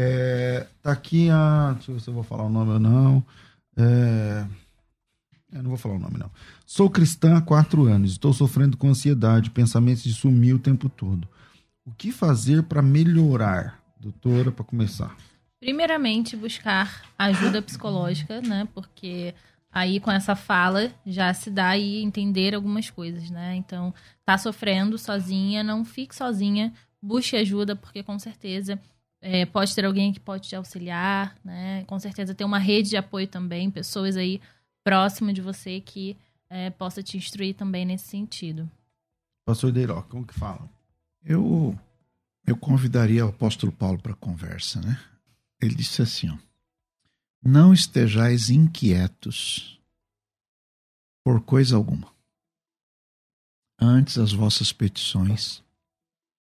[0.00, 1.72] É, tá aqui a.
[1.74, 3.26] Deixa eu ver se eu vou falar o nome ou não.
[3.76, 4.46] É,
[5.52, 6.30] eu não vou falar o nome, não.
[6.64, 8.12] Sou cristã há quatro anos.
[8.12, 11.26] Estou sofrendo com ansiedade, pensamentos de sumir o tempo todo.
[11.84, 15.16] O que fazer para melhorar, doutora, para começar?
[15.58, 18.68] Primeiramente, buscar ajuda psicológica, né?
[18.72, 19.34] Porque
[19.72, 23.56] aí com essa fala já se dá aí entender algumas coisas, né?
[23.56, 23.92] Então,
[24.24, 26.72] tá sofrendo sozinha, não fique sozinha,
[27.02, 28.78] busque ajuda, porque com certeza
[29.20, 31.84] é, pode ter alguém que pode te auxiliar, né?
[31.84, 34.40] Com certeza tem uma rede de apoio também, pessoas aí
[34.84, 36.16] próximas de você que
[36.48, 38.70] é, possa te instruir também nesse sentido.
[39.44, 40.68] Pastor Deiró, como que fala?
[41.24, 41.78] Eu,
[42.46, 45.00] eu convidaria o apóstolo Paulo para conversa, né?
[45.60, 46.38] Ele disse assim: ó,
[47.42, 49.80] Não estejais inquietos
[51.24, 52.12] por coisa alguma.
[53.80, 55.62] Antes as vossas petições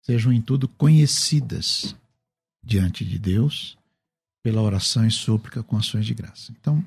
[0.02, 1.96] sejam em tudo conhecidas
[2.68, 3.78] diante de Deus
[4.44, 6.54] pela oração e súplica com ações de graça.
[6.60, 6.84] Então,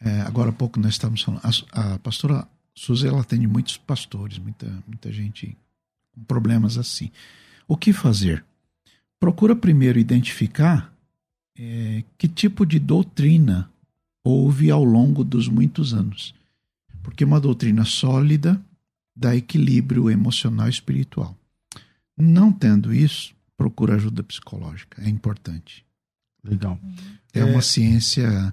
[0.00, 4.38] é, agora há pouco nós estamos falando, a, a pastora Suzy ela atende muitos pastores,
[4.38, 5.56] muita, muita gente
[6.10, 7.12] com problemas assim.
[7.68, 8.44] O que fazer?
[9.20, 10.92] Procura primeiro identificar
[11.56, 13.70] é, que tipo de doutrina
[14.24, 16.34] houve ao longo dos muitos anos.
[17.04, 18.60] Porque uma doutrina sólida
[19.14, 21.36] dá equilíbrio emocional e espiritual.
[22.16, 23.32] Não tendo isso,
[23.62, 25.00] procura ajuda psicológica.
[25.00, 25.86] É importante.
[26.42, 26.76] Legal.
[27.32, 28.52] É, é uma ciência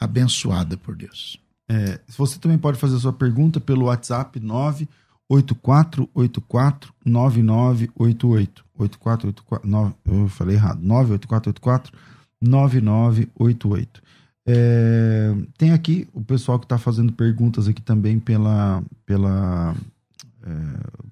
[0.00, 1.38] abençoada por Deus.
[1.68, 8.64] É, você também pode fazer a sua pergunta pelo WhatsApp 98484 9988.
[8.78, 10.80] 8484 9, eu falei errado.
[10.80, 11.92] 98484
[12.40, 14.02] 9988.
[14.48, 19.76] É, tem aqui o pessoal que está fazendo perguntas aqui também pela, pela,
[20.42, 20.50] é,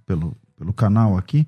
[0.07, 1.47] pelo, pelo canal aqui.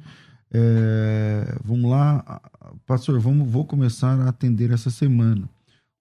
[0.50, 2.40] É, vamos lá,
[2.86, 5.48] pastor, vamos, vou começar a atender essa semana.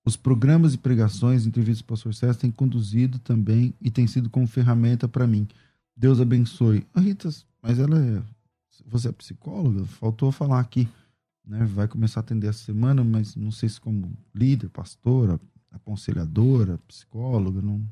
[0.06, 4.46] Os programas e pregações, entrevistas do pastor César têm conduzido também e tem sido como
[4.46, 5.48] ferramenta para mim.
[5.98, 6.86] Deus abençoe.
[6.94, 7.30] Ah, Rita,
[7.62, 8.22] mas ela é.
[8.86, 9.84] Você é psicóloga?
[9.86, 10.88] Faltou falar aqui.
[11.48, 11.66] Né?
[11.66, 15.40] Vai começar a atender essa semana, mas não sei se como líder, pastora,
[15.72, 17.84] aconselhadora, psicóloga, não,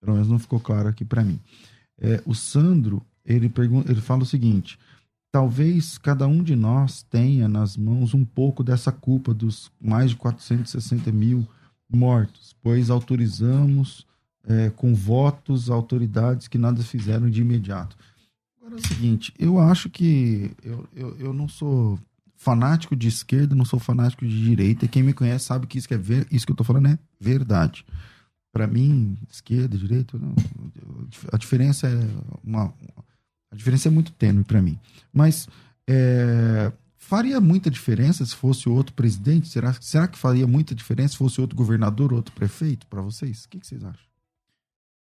[0.00, 1.40] pelo menos não ficou claro aqui para mim.
[1.98, 4.78] É, o Sandro, ele, pergunta, ele fala o seguinte:
[5.36, 10.16] talvez cada um de nós tenha nas mãos um pouco dessa culpa dos mais de
[10.16, 11.46] 460 mil
[11.92, 14.06] mortos, pois autorizamos
[14.48, 17.98] é, com votos autoridades que nada fizeram de imediato.
[18.58, 21.98] Agora é o seguinte, eu acho que eu, eu, eu não sou
[22.34, 25.86] fanático de esquerda, não sou fanático de direita, e quem me conhece sabe que isso,
[25.86, 27.84] que é ver, isso que eu estou falando é verdade.
[28.50, 30.34] Para mim, esquerda, direita, não,
[31.30, 32.08] a diferença é
[32.42, 32.72] uma,
[33.50, 34.78] a diferença é muito tênue para mim.
[35.12, 35.48] Mas
[35.88, 39.48] é, faria muita diferença se fosse outro presidente?
[39.48, 43.44] Será, será que faria muita diferença se fosse outro governador, outro prefeito para vocês?
[43.44, 44.06] O que, que vocês acham?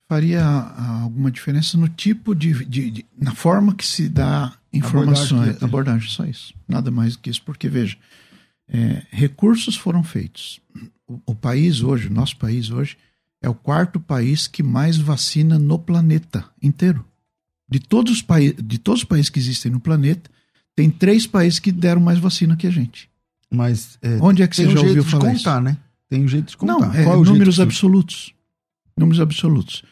[0.08, 5.32] faria ah, alguma diferença no tipo de, de, de na forma que se dá informações,
[5.32, 7.96] abordagem, abordagem, só isso, nada mais do que isso, porque veja,
[8.68, 10.60] é, recursos foram feitos.
[11.06, 12.96] O, o, país hoje, o nosso país hoje,
[13.42, 17.04] é o quarto país que mais vacina no planeta inteiro.
[17.68, 20.30] De todos os países, de todos os países que existem no planeta,
[20.74, 23.10] tem três países que deram mais vacina que a gente.
[23.50, 25.64] Mas é, onde é que você já ouviu falar de contar, isso?
[25.64, 25.76] né?
[26.08, 26.72] Tem um jeito de contar.
[26.72, 28.32] Não, é, é números absolutos.
[28.96, 29.82] Números absolutos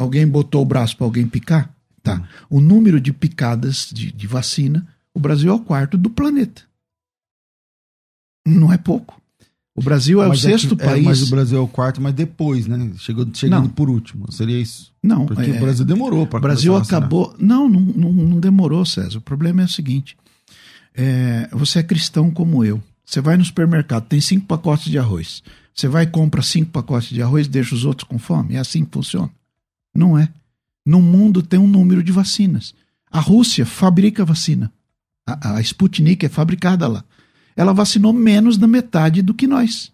[0.00, 1.74] alguém botou o braço para alguém picar?
[2.02, 2.16] Tá.
[2.16, 2.24] Hum.
[2.48, 6.62] O número de picadas de, de, vacina, o Brasil é o quarto do planeta.
[8.46, 9.19] Não é pouco.
[9.80, 11.06] O Brasil é mas o é sexto que, país.
[11.06, 12.92] É, mas o Brasil é o quarto, mas depois, né?
[12.98, 13.70] Chegou, chegando não.
[13.70, 14.30] por último.
[14.30, 14.92] Seria isso?
[15.02, 15.24] Não.
[15.24, 17.34] Porque é, o Brasil demorou para O Brasil acabou.
[17.38, 19.16] Não, não, não, não, demorou, César.
[19.16, 20.18] O problema é o seguinte:
[20.94, 22.82] é, você é cristão como eu.
[23.06, 25.42] Você vai no supermercado, tem cinco pacotes de arroz.
[25.74, 28.56] Você vai e compra cinco pacotes de arroz e deixa os outros com fome?
[28.56, 29.30] É assim que funciona.
[29.94, 30.28] Não é.
[30.84, 32.74] No mundo tem um número de vacinas.
[33.10, 34.70] A Rússia fabrica vacina.
[35.26, 37.02] A, a Sputnik é fabricada lá.
[37.60, 39.92] Ela vacinou menos da metade do que nós.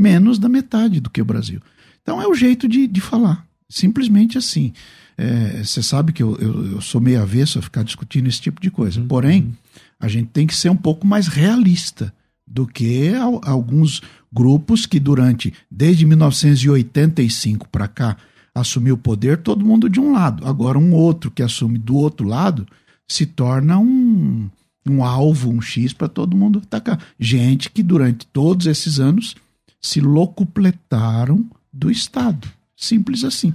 [0.00, 1.60] Menos da metade do que o Brasil.
[2.00, 3.46] Então é o jeito de, de falar.
[3.68, 4.72] Simplesmente assim.
[5.18, 8.40] É, você é, sabe que eu, eu, eu, sou meio avesso a ficar discutindo esse
[8.40, 9.02] tipo de coisa.
[9.02, 9.06] Uhum.
[9.06, 9.54] Porém,
[10.00, 12.10] a gente tem que ser um pouco mais realista
[12.46, 13.12] do que
[13.42, 14.00] alguns
[14.32, 18.16] grupos que durante, desde 1985 para cá,
[18.54, 20.46] assumir o poder, todo mundo de um lado.
[20.46, 22.66] Agora, um outro que assume do outro lado
[23.06, 24.48] se torna um,
[24.90, 26.98] um alvo, um X para todo mundo atacar.
[27.18, 29.34] Gente que durante todos esses anos
[29.80, 32.48] se locupletaram do Estado.
[32.76, 33.54] Simples assim.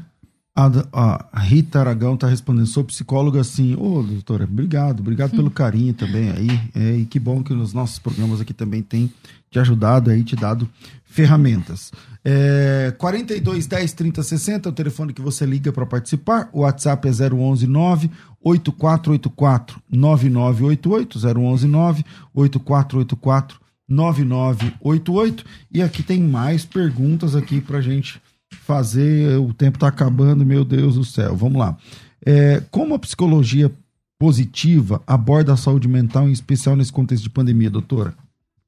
[0.56, 3.74] A, a Rita Aragão está respondendo, sou psicóloga assim.
[3.76, 6.60] Ô, oh, doutora, obrigado, obrigado pelo carinho também aí.
[6.76, 9.12] É, e que bom que nos nossos programas aqui também tem
[9.50, 10.70] te ajudado aí, te dado
[11.06, 11.92] ferramentas.
[12.24, 16.50] É, 42 10 30 60 é o telefone que você liga para participar.
[16.54, 18.12] O WhatsApp é 011 9
[18.44, 28.22] 8484 9988 011 9 8484 9988 e aqui tem mais perguntas aqui para gente
[28.62, 29.38] fazer.
[29.40, 31.36] O tempo está acabando, meu Deus do céu.
[31.36, 31.78] Vamos lá.
[32.26, 33.72] É, como a psicologia
[34.18, 38.14] positiva aborda a saúde mental, em especial nesse contexto de pandemia, doutora?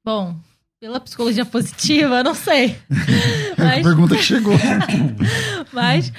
[0.03, 0.35] Bom,
[0.81, 2.75] pela psicologia positiva, não sei.
[3.57, 3.81] Mas...
[3.81, 4.53] Pergunta que chegou.
[5.71, 6.11] Mas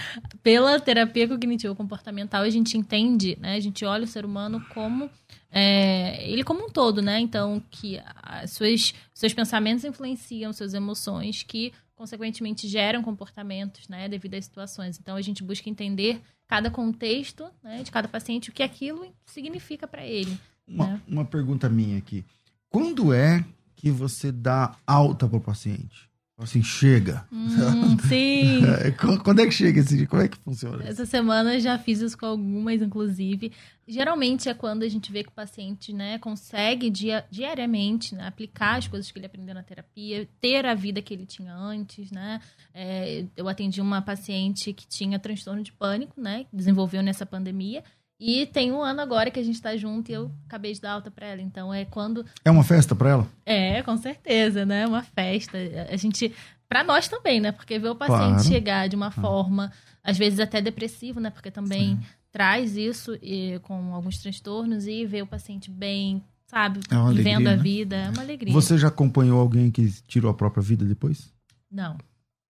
[0.47, 3.57] pela terapia cognitivo comportamental a gente entende, né?
[3.57, 5.11] A gente olha o ser humano como
[5.51, 7.19] é, ele como um todo, né?
[7.19, 14.35] Então que as suas, seus pensamentos influenciam suas emoções, que consequentemente geram comportamentos, né, devido
[14.35, 15.01] às situações.
[15.01, 19.89] Então a gente busca entender cada contexto, né, de cada paciente, o que aquilo significa
[19.89, 20.39] para ele.
[20.65, 21.03] Uma, né?
[21.09, 22.25] uma pergunta minha aqui:
[22.71, 23.45] quando é
[23.75, 26.06] que você dá alta para o paciente?
[26.39, 27.27] Assim, chega.
[27.33, 28.61] Hum, sim.
[28.67, 30.07] É, Quando é que chega esse dia?
[30.07, 30.85] Como é que funciona?
[30.85, 33.53] Essa semana eu já fiz isso com algumas, inclusive.
[33.89, 38.77] Geralmente é quando a gente vê que o paciente né, consegue dia, diariamente né, aplicar
[38.77, 42.41] as coisas que ele aprendeu na terapia, ter a vida que ele tinha antes, né?
[42.75, 46.45] É, eu atendi uma paciente que tinha transtorno de pânico, né?
[46.45, 47.83] Que desenvolveu nessa pandemia.
[48.19, 50.93] E tem um ano agora que a gente tá junto e eu acabei de dar
[50.93, 51.43] alta pra ela.
[51.43, 53.29] Então é quando É uma festa pra ela?
[53.45, 54.87] é, com certeza, né?
[54.87, 55.59] Uma festa.
[55.91, 56.33] A gente,
[56.69, 57.53] para nós também, né?
[57.53, 58.45] Porque ver o paciente Claro.
[58.45, 59.71] chegar de uma forma,
[60.03, 61.29] às vezes até depressivo, né?
[61.31, 61.99] Porque também
[62.33, 66.81] traz isso e, com alguns transtornos e ver o paciente bem, sabe?
[66.91, 67.63] É uma Vivendo alegria, a né?
[67.63, 68.53] vida, é uma alegria.
[68.55, 71.31] Você já acompanhou alguém que tirou a própria vida depois?
[71.71, 71.99] Não.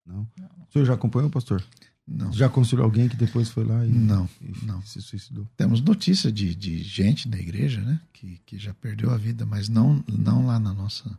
[0.07, 0.23] Não.
[0.69, 1.61] O senhor já acompanhou, pastor?
[2.09, 4.81] Não, Já aconselhou alguém que depois foi lá e, não, e não.
[4.83, 5.45] se suicidou?
[5.57, 8.01] Temos notícia de, de gente da igreja, né?
[8.13, 11.19] Que, que já perdeu a vida, mas não, não lá na nossa.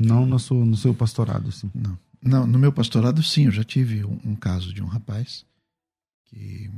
[0.00, 1.70] Não no seu, no seu pastorado, assim.
[1.74, 1.98] Não.
[2.22, 5.44] Não, no meu pastorado, sim, eu já tive um, um caso de um rapaz
[6.24, 6.70] que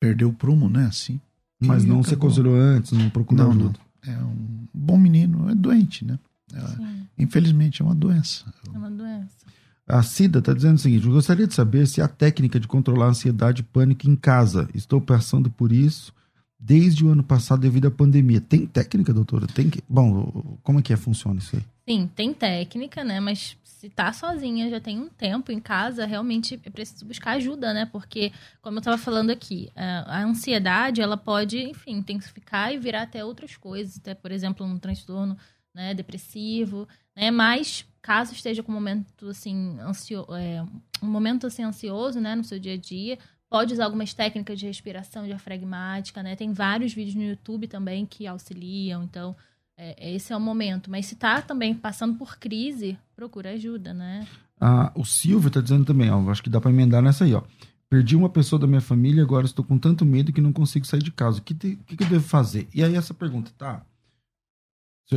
[0.00, 0.86] perdeu o prumo, né?
[0.86, 1.20] Assim.
[1.60, 3.64] Mas não se aconselhou antes, não procurou Não, não.
[3.70, 3.80] ajuda.
[4.04, 6.18] É um bom menino, é doente, né?
[6.52, 8.52] É, Sim, infelizmente é uma doença.
[8.66, 9.46] é uma doença.
[9.92, 13.10] A Cida está dizendo o seguinte: gostaria de saber se há técnica de controlar a
[13.10, 14.68] ansiedade e pânico em casa.
[14.74, 16.14] Estou passando por isso
[16.58, 18.40] desde o ano passado devido à pandemia.
[18.40, 19.46] Tem técnica, doutora?
[19.46, 19.82] Tem que.
[19.88, 21.62] Bom, como é que é, funciona isso aí?
[21.86, 23.20] Sim, tem técnica, né?
[23.20, 27.74] Mas se tá sozinha, já tem um tempo em casa, realmente é preciso buscar ajuda,
[27.74, 27.84] né?
[27.84, 28.32] Porque,
[28.62, 33.24] como eu estava falando aqui, a a ansiedade, ela pode, enfim, intensificar e virar até
[33.24, 35.36] outras coisas, até, por exemplo, um transtorno
[35.74, 36.86] né, depressivo,
[37.16, 37.30] né?
[37.30, 40.62] Mas, caso esteja com um momento, assim, ansio, é,
[41.02, 44.66] um momento, assim, ansioso, né, no seu dia a dia, pode usar algumas técnicas de
[44.66, 46.34] respiração diafragmática, né?
[46.36, 49.34] Tem vários vídeos no YouTube também que auxiliam, então...
[49.74, 50.90] É, esse é o momento.
[50.90, 54.26] Mas se tá também passando por crise, procura ajuda, né?
[54.60, 57.42] Ah, o Silvio está dizendo também, ó, acho que dá para emendar nessa aí, ó.
[57.88, 61.02] Perdi uma pessoa da minha família agora estou com tanto medo que não consigo sair
[61.02, 61.38] de casa.
[61.38, 62.68] O que, te- que, que eu devo fazer?
[62.72, 63.84] E aí essa pergunta, tá?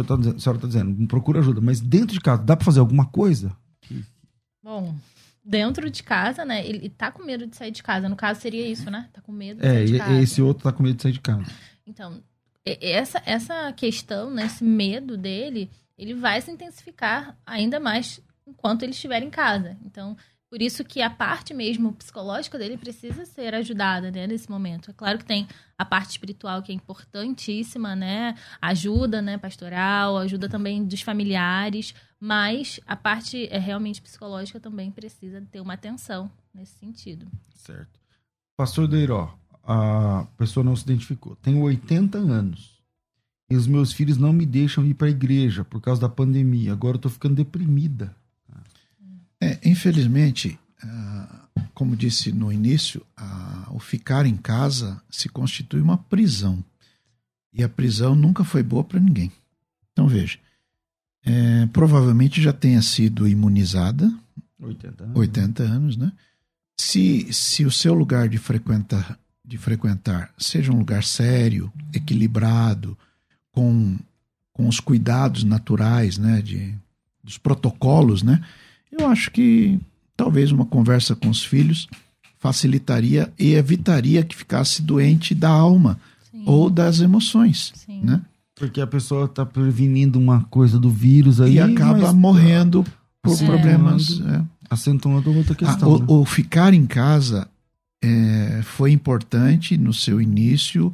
[0.02, 2.56] A senhora está dizendo, a senhora tá dizendo, procura ajuda, mas dentro de casa, dá
[2.56, 3.56] para fazer alguma coisa?
[4.64, 4.96] Bom,
[5.44, 6.66] dentro de casa, né?
[6.66, 8.10] Ele tá com medo de sair de casa.
[8.10, 9.10] No caso, seria isso, né?
[9.14, 10.22] Tá com medo de É, sair de casa.
[10.22, 11.46] esse outro tá com medo de sair de casa.
[11.86, 12.20] Então,
[12.66, 18.92] essa, essa questão, né, esse medo dele, ele vai se intensificar ainda mais enquanto ele
[18.92, 19.78] estiver em casa.
[19.86, 20.18] Então,
[20.56, 24.90] por isso que a parte mesmo psicológica dele precisa ser ajudada, né, nesse momento.
[24.90, 25.46] É claro que tem
[25.78, 32.80] a parte espiritual que é importantíssima, né, ajuda, né, pastoral, ajuda também dos familiares, mas
[32.88, 37.28] a parte é realmente psicológica também precisa ter uma atenção nesse sentido.
[37.54, 38.00] Certo.
[38.56, 41.36] Pastor Deiró, a pessoa não se identificou.
[41.36, 42.82] Tenho 80 anos.
[43.50, 46.72] E os meus filhos não me deixam ir para a igreja por causa da pandemia.
[46.72, 48.16] Agora eu tô ficando deprimida.
[49.66, 53.06] Infelizmente, ah, como disse no início,
[53.76, 56.64] o ficar em casa se constitui uma prisão.
[57.54, 59.32] E a prisão nunca foi boa para ninguém.
[59.92, 60.40] Então veja,
[61.24, 64.12] é, provavelmente já tenha sido imunizada,
[64.60, 65.18] 80 anos.
[65.18, 66.12] 80 anos, né?
[66.80, 72.98] Se, se o seu lugar de frequentar, de frequentar seja um lugar sério, equilibrado,
[73.52, 73.98] com,
[74.54, 76.42] com os cuidados naturais, né?
[76.42, 76.74] De,
[77.24, 78.42] dos protocolos, né?
[78.98, 79.80] Eu acho que
[80.16, 81.88] talvez uma conversa com os filhos
[82.40, 86.00] facilitaria e evitaria que ficasse doente da alma
[86.32, 88.02] Sim, ou das emoções, sim.
[88.02, 88.22] né?
[88.56, 91.56] Porque a pessoa tá prevenindo uma coisa do vírus aí.
[91.56, 92.86] e acaba mas morrendo
[93.22, 93.46] por Sim.
[93.48, 94.22] problemas.
[94.22, 94.42] é.
[94.70, 96.00] Acentuando outra Ah, questão.
[96.00, 96.06] né?
[96.08, 97.48] o, o ficar em casa
[98.04, 100.94] é, foi importante no seu início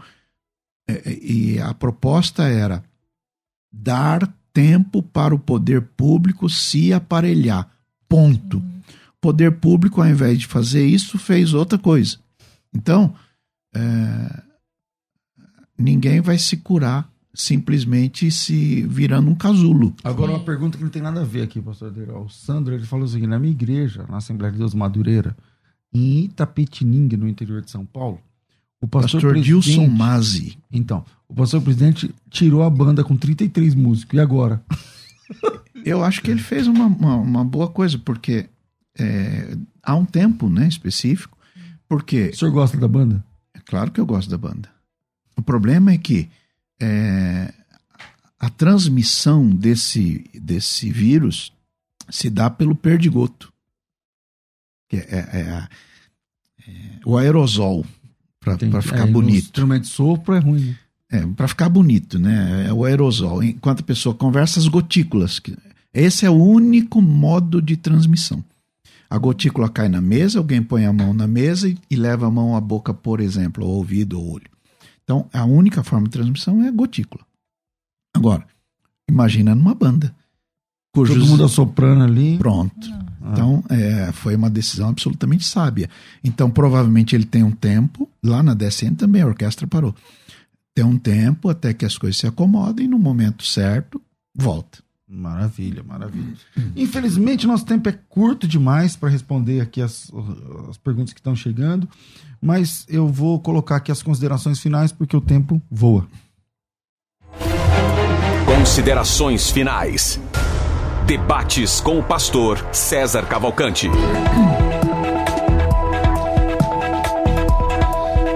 [0.88, 2.84] é, e a proposta era
[3.72, 7.70] dar tempo para o poder público se aparelhar.
[8.12, 8.58] Ponto.
[8.58, 12.18] O poder público, ao invés de fazer isso, fez outra coisa.
[12.76, 13.16] Então,
[13.74, 14.44] é,
[15.78, 19.96] ninguém vai se curar simplesmente se virando um casulo.
[20.04, 22.24] Agora, uma pergunta que não tem nada a ver aqui, pastor Deiró.
[22.24, 25.34] O Sandro, ele falou o seguinte, na minha igreja, na Assembleia de Deus Madureira,
[25.94, 28.20] em Itapetininga, no interior de São Paulo,
[28.82, 30.58] o pastor, Pastor Dilson Mazzi.
[30.70, 34.18] Então, o pastor presidente tirou a banda com 33 músicos.
[34.18, 34.62] E agora?
[35.86, 38.50] Eu acho que ele fez uma, uma, uma boa coisa, porque
[38.98, 41.38] é, há um tempo né, específico,
[41.88, 43.24] porque O senhor gosta da banda?
[43.54, 44.70] é claro que eu gosto da banda.
[45.38, 46.30] O problema é que
[46.82, 47.54] é,
[48.40, 51.54] a transmissão desse, desse vírus
[52.10, 53.52] se dá pelo perdigoto.
[54.90, 55.70] Que é, é a-
[56.68, 57.86] é o aerosol,
[58.40, 59.44] para ficar É, bonito.
[59.46, 60.66] instrumento de sopro é ruim.
[60.66, 60.78] né?
[61.14, 62.68] É, para ficar bonito, né?
[62.68, 63.44] É o aerosol.
[63.44, 65.56] Enquanto a pessoa conversa, as gotículas, que
[65.94, 68.44] Esse é o único modo de transmissão.
[69.10, 72.32] A gotícula cai na mesa, alguém põe a mão na mesa e, e leva a
[72.32, 74.50] mão à boca, por exemplo, ao ouvido ou olho.
[75.04, 77.26] Então, a única forma de transmissão é a gotícula.
[78.16, 78.46] Agora,
[79.10, 80.16] imagina numa banda.
[80.94, 81.18] Cujos...
[81.18, 82.38] Todo mundo assoprando ali.
[82.38, 82.88] Pronto.
[83.22, 83.32] Ah.
[83.32, 85.90] Então, é, foi uma decisão absolutamente sábia.
[86.24, 89.94] Então, provavelmente ele tem um tempo, lá na DSN também a orquestra parou.
[90.74, 94.02] Tem um tempo até que as coisas se acomodem, no momento certo,
[94.34, 94.80] volta.
[95.14, 96.38] Maravilha, maravilha.
[96.74, 100.10] Infelizmente, nosso tempo é curto demais para responder aqui as,
[100.70, 101.86] as perguntas que estão chegando,
[102.42, 106.08] mas eu vou colocar aqui as considerações finais porque o tempo voa.
[108.46, 110.18] Considerações finais.
[111.06, 113.90] Debates com o pastor César Cavalcante.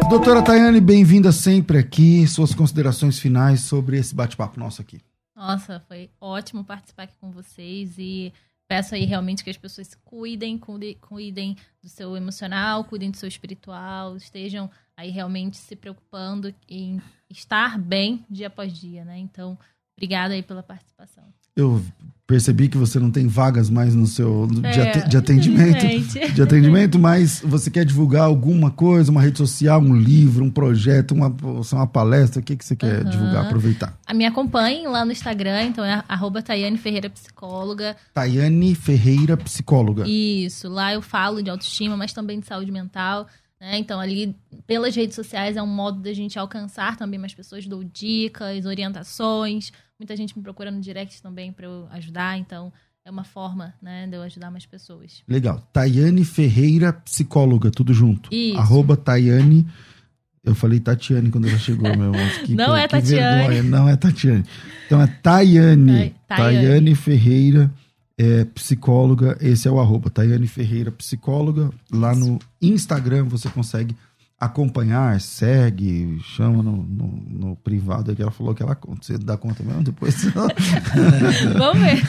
[0.09, 2.27] Doutora Tayane, bem-vinda sempre aqui.
[2.27, 4.99] Suas considerações finais sobre esse bate-papo nosso aqui.
[5.47, 8.33] Nossa, foi ótimo participar aqui com vocês e
[8.67, 13.29] peço aí realmente que as pessoas se cuidem, cuidem do seu emocional, cuidem do seu
[13.29, 19.19] espiritual, estejam aí realmente se preocupando em estar bem dia após dia, né?
[19.19, 19.55] Então,
[19.95, 21.31] obrigada aí pela participação.
[21.55, 21.81] Eu
[22.27, 25.85] percebi que você não tem vagas mais no seu é, de, atendimento,
[26.33, 31.11] de atendimento, mas você quer divulgar alguma coisa, uma rede social, um livro, um projeto,
[31.11, 33.09] uma, uma palestra, o que, que você quer uhum.
[33.09, 33.97] divulgar, aproveitar?
[34.07, 37.95] A me acompanhem lá no Instagram, então é arroba Tayane Ferreira Psicóloga.
[38.13, 40.07] Tayane Ferreira Psicóloga.
[40.07, 43.27] Isso, lá eu falo de autoestima, mas também de saúde mental.
[43.61, 43.77] Né?
[43.77, 44.35] Então, ali,
[44.65, 49.71] pelas redes sociais, é um modo da gente alcançar também mais pessoas, dou dicas, orientações.
[49.99, 52.71] Muita gente me procura no direct também para eu ajudar, então
[53.03, 55.23] é uma forma né, de eu ajudar mais pessoas.
[55.27, 55.59] Legal.
[55.71, 58.33] Tayane Ferreira, psicóloga, tudo junto.
[58.33, 58.57] Isso.
[58.57, 59.65] Arroba Tayane.
[60.43, 62.11] Eu falei Tatiane quando ela chegou, meu.
[62.45, 63.47] Que, não é Tatiane.
[63.47, 63.63] Vergonha.
[63.63, 64.43] Não é Tatiane.
[64.85, 66.15] Então é Tayane.
[66.27, 67.71] Tayane, Tayane Ferreira
[68.17, 71.71] é, psicóloga, esse é o arroba, Tayane Ferreira, psicóloga.
[71.91, 73.95] Lá no Instagram você consegue
[74.39, 79.05] acompanhar, segue, chama no, no, no privado que ela falou que ela conta.
[79.05, 80.23] Você dá conta mesmo depois?
[81.57, 82.01] Vamos ver.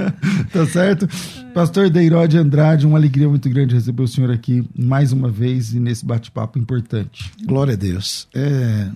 [0.50, 1.06] tá certo?
[1.52, 5.80] Pastor Deirode Andrade, uma alegria muito grande receber o senhor aqui mais uma vez e
[5.80, 7.30] nesse bate-papo importante.
[7.44, 8.28] Glória a Deus.
[8.34, 8.90] É,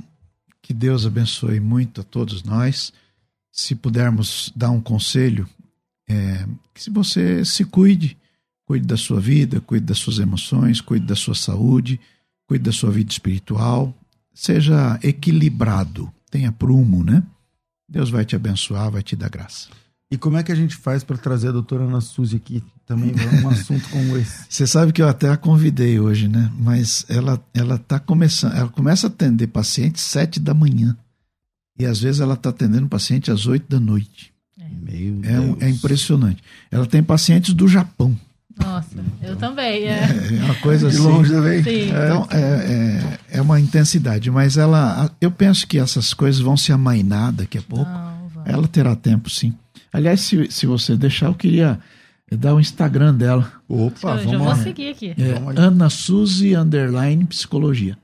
[0.62, 2.92] que Deus abençoe muito a todos nós.
[3.52, 5.46] Se pudermos dar um conselho,
[6.08, 8.16] é, que se você se cuide,
[8.64, 12.00] cuide da sua vida, cuide das suas emoções, cuide da sua saúde,
[12.48, 13.94] cuide da sua vida espiritual,
[14.34, 17.22] seja equilibrado, tenha prumo, né?
[17.88, 19.68] Deus vai te abençoar, vai te dar graça.
[20.10, 23.12] E como é que a gente faz para trazer a doutora Ana Suzy aqui também
[23.44, 24.46] um assunto como esse?
[24.48, 26.50] Você sabe que eu até a convidei hoje, né?
[26.58, 30.96] Mas ela ela tá começando, ela começa a atender pacientes sete da manhã.
[31.78, 34.32] E às vezes ela está atendendo paciente às oito da noite.
[35.60, 36.42] É, é, impressionante.
[36.70, 38.18] Ela tem pacientes do Japão.
[38.58, 39.84] Nossa, eu também.
[39.84, 40.96] É, é, é uma coisa assim.
[40.96, 41.62] De longe também.
[41.62, 41.88] Sim.
[41.88, 44.30] Então, é, é, é, uma intensidade.
[44.30, 47.90] Mas ela, eu penso que essas coisas vão se amainar daqui a pouco.
[47.90, 49.54] Não, ela terá tempo, sim.
[49.92, 51.78] Aliás, se, se você deixar, eu queria
[52.30, 53.50] dar o Instagram dela.
[53.68, 55.14] Opa, eu, vamos já vou seguir aqui.
[55.16, 57.96] É, Ana Suzy Underline Psicologia.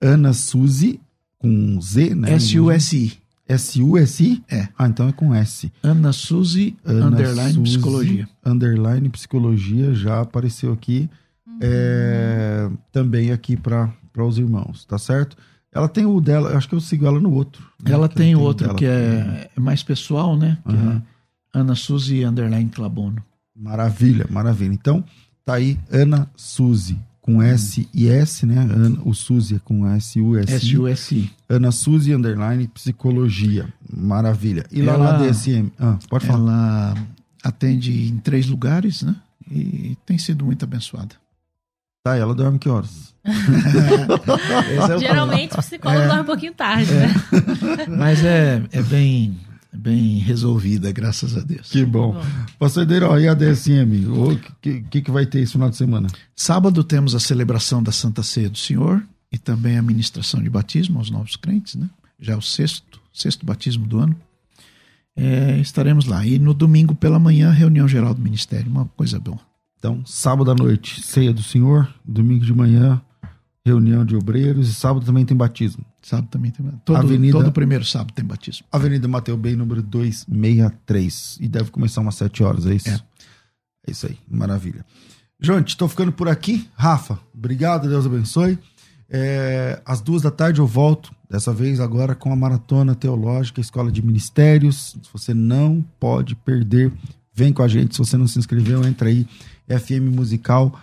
[0.00, 1.00] Ana Suzy
[1.38, 2.34] com Z, né?
[2.34, 3.23] S-U-S-I.
[3.54, 4.42] S-U-S-I?
[4.50, 4.68] É.
[4.76, 5.72] Ah, então é com S.
[5.82, 8.28] Ana Suzy, Ana underline Suzy, psicologia.
[8.44, 11.08] Underline psicologia já apareceu aqui.
[11.46, 11.58] Uhum.
[11.60, 15.36] É, também aqui para os irmãos, tá certo?
[15.72, 17.66] Ela tem o dela, acho que eu sigo ela no outro.
[17.82, 17.92] Né?
[17.92, 18.78] Ela tem o outro dela.
[18.78, 20.58] que é, é, mais pessoal, né?
[20.66, 20.92] Que uhum.
[20.96, 21.02] é
[21.58, 23.22] Ana Suzy Underline Clabono.
[23.56, 24.72] Maravilha, maravilha.
[24.72, 25.04] Então,
[25.44, 28.58] tá aí Ana Suzy com S e S, né?
[28.58, 30.52] Ana, o Suzy é com S U S.
[30.52, 31.32] S U S I.
[31.48, 33.66] Ana Suzy underline psicologia.
[33.90, 34.66] Maravilha.
[34.70, 36.94] E lá ela, na DSM, ah, pode falar.
[36.94, 37.06] Ela
[37.42, 39.16] atende em três lugares, né?
[39.50, 41.14] E tem sido muito abençoada.
[42.04, 43.14] Tá, ela dorme que horas?
[43.24, 47.06] é Geralmente o psicólogo é, dorme um pouquinho tarde, é.
[47.06, 47.14] né?
[47.88, 49.34] Mas é, é bem
[49.76, 51.70] bem resolvida, graças a Deus.
[51.70, 52.12] Que bom.
[52.12, 52.22] bom.
[52.58, 54.06] Pastor Deiro, e a DSM?
[54.08, 56.08] O que, que, que vai ter esse final de semana?
[56.34, 60.98] Sábado temos a celebração da Santa Ceia do Senhor e também a ministração de batismo
[60.98, 61.88] aos novos crentes, né?
[62.20, 64.16] Já é o sexto, sexto batismo do ano.
[65.16, 66.24] É, estaremos lá.
[66.26, 69.40] E no domingo pela manhã, reunião geral do ministério, uma coisa boa.
[69.78, 73.02] Então, sábado à noite, ceia do Senhor, domingo de manhã,
[73.64, 75.84] reunião de obreiros e sábado também tem batismo.
[76.04, 78.66] Sábado também tem todo, Avenida, todo primeiro sábado tem batismo.
[78.70, 81.38] Avenida Mateu Bem, número 263.
[81.40, 82.90] E deve começar umas 7 horas, é isso?
[82.90, 83.00] É.
[83.86, 84.84] É isso aí, maravilha.
[85.40, 86.68] Gente, estou ficando por aqui.
[86.74, 88.58] Rafa, obrigado, Deus abençoe.
[89.08, 93.92] É, às duas da tarde eu volto, dessa vez agora com a Maratona Teológica, Escola
[93.92, 94.96] de Ministérios.
[95.12, 96.92] Você não pode perder.
[97.32, 97.94] Vem com a gente.
[97.94, 99.26] Se você não se inscreveu, entra aí
[99.68, 100.78] fmmusical.com.br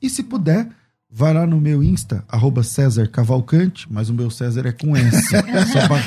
[0.00, 0.68] e se puder,
[1.16, 5.30] vai lá no meu Insta, arroba César Cavalcante, mas o meu César é com S.
[5.72, 5.98] só pra,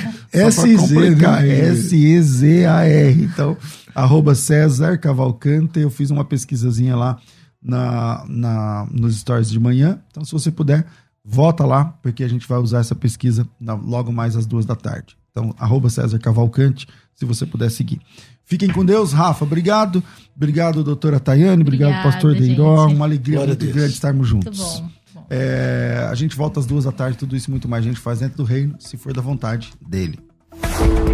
[1.47, 3.23] S-E-Z-A-R.
[3.23, 3.57] Então,
[3.95, 5.79] arroba César Cavalcante.
[5.79, 7.17] Eu fiz uma pesquisazinha lá
[7.59, 9.99] na, na, nos stories de manhã.
[10.11, 10.85] Então, se você puder,
[11.25, 14.75] volta lá, porque a gente vai usar essa pesquisa na, logo mais às duas da
[14.75, 15.17] tarde.
[15.31, 17.99] Então, arroba César Cavalcante, se você puder seguir.
[18.45, 19.43] Fiquem com Deus, Rafa.
[19.43, 20.03] Obrigado.
[20.35, 21.63] Obrigado, doutora Tayane.
[21.63, 22.35] Obrigado, Obrigada, pastor.
[22.35, 22.87] Deidó.
[22.87, 24.59] Uma alegria muito grande estarmos Muito juntos.
[24.59, 24.81] bom.
[24.81, 24.98] bom.
[25.29, 28.19] É, a gente volta às duas da tarde, tudo isso muito mais a gente faz
[28.19, 30.19] dentro do reino, se for da vontade dele.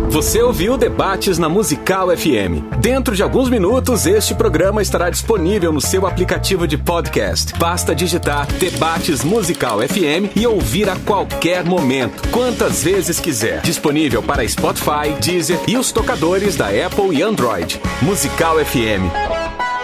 [0.09, 2.79] Você ouviu Debates na Musical FM.
[2.79, 7.53] Dentro de alguns minutos, este programa estará disponível no seu aplicativo de podcast.
[7.57, 13.61] Basta digitar Debates Musical FM e ouvir a qualquer momento, quantas vezes quiser.
[13.61, 17.81] Disponível para Spotify, Deezer e os tocadores da Apple e Android.
[18.01, 19.11] Musical FM.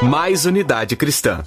[0.03, 1.37] Mais unidade cristã.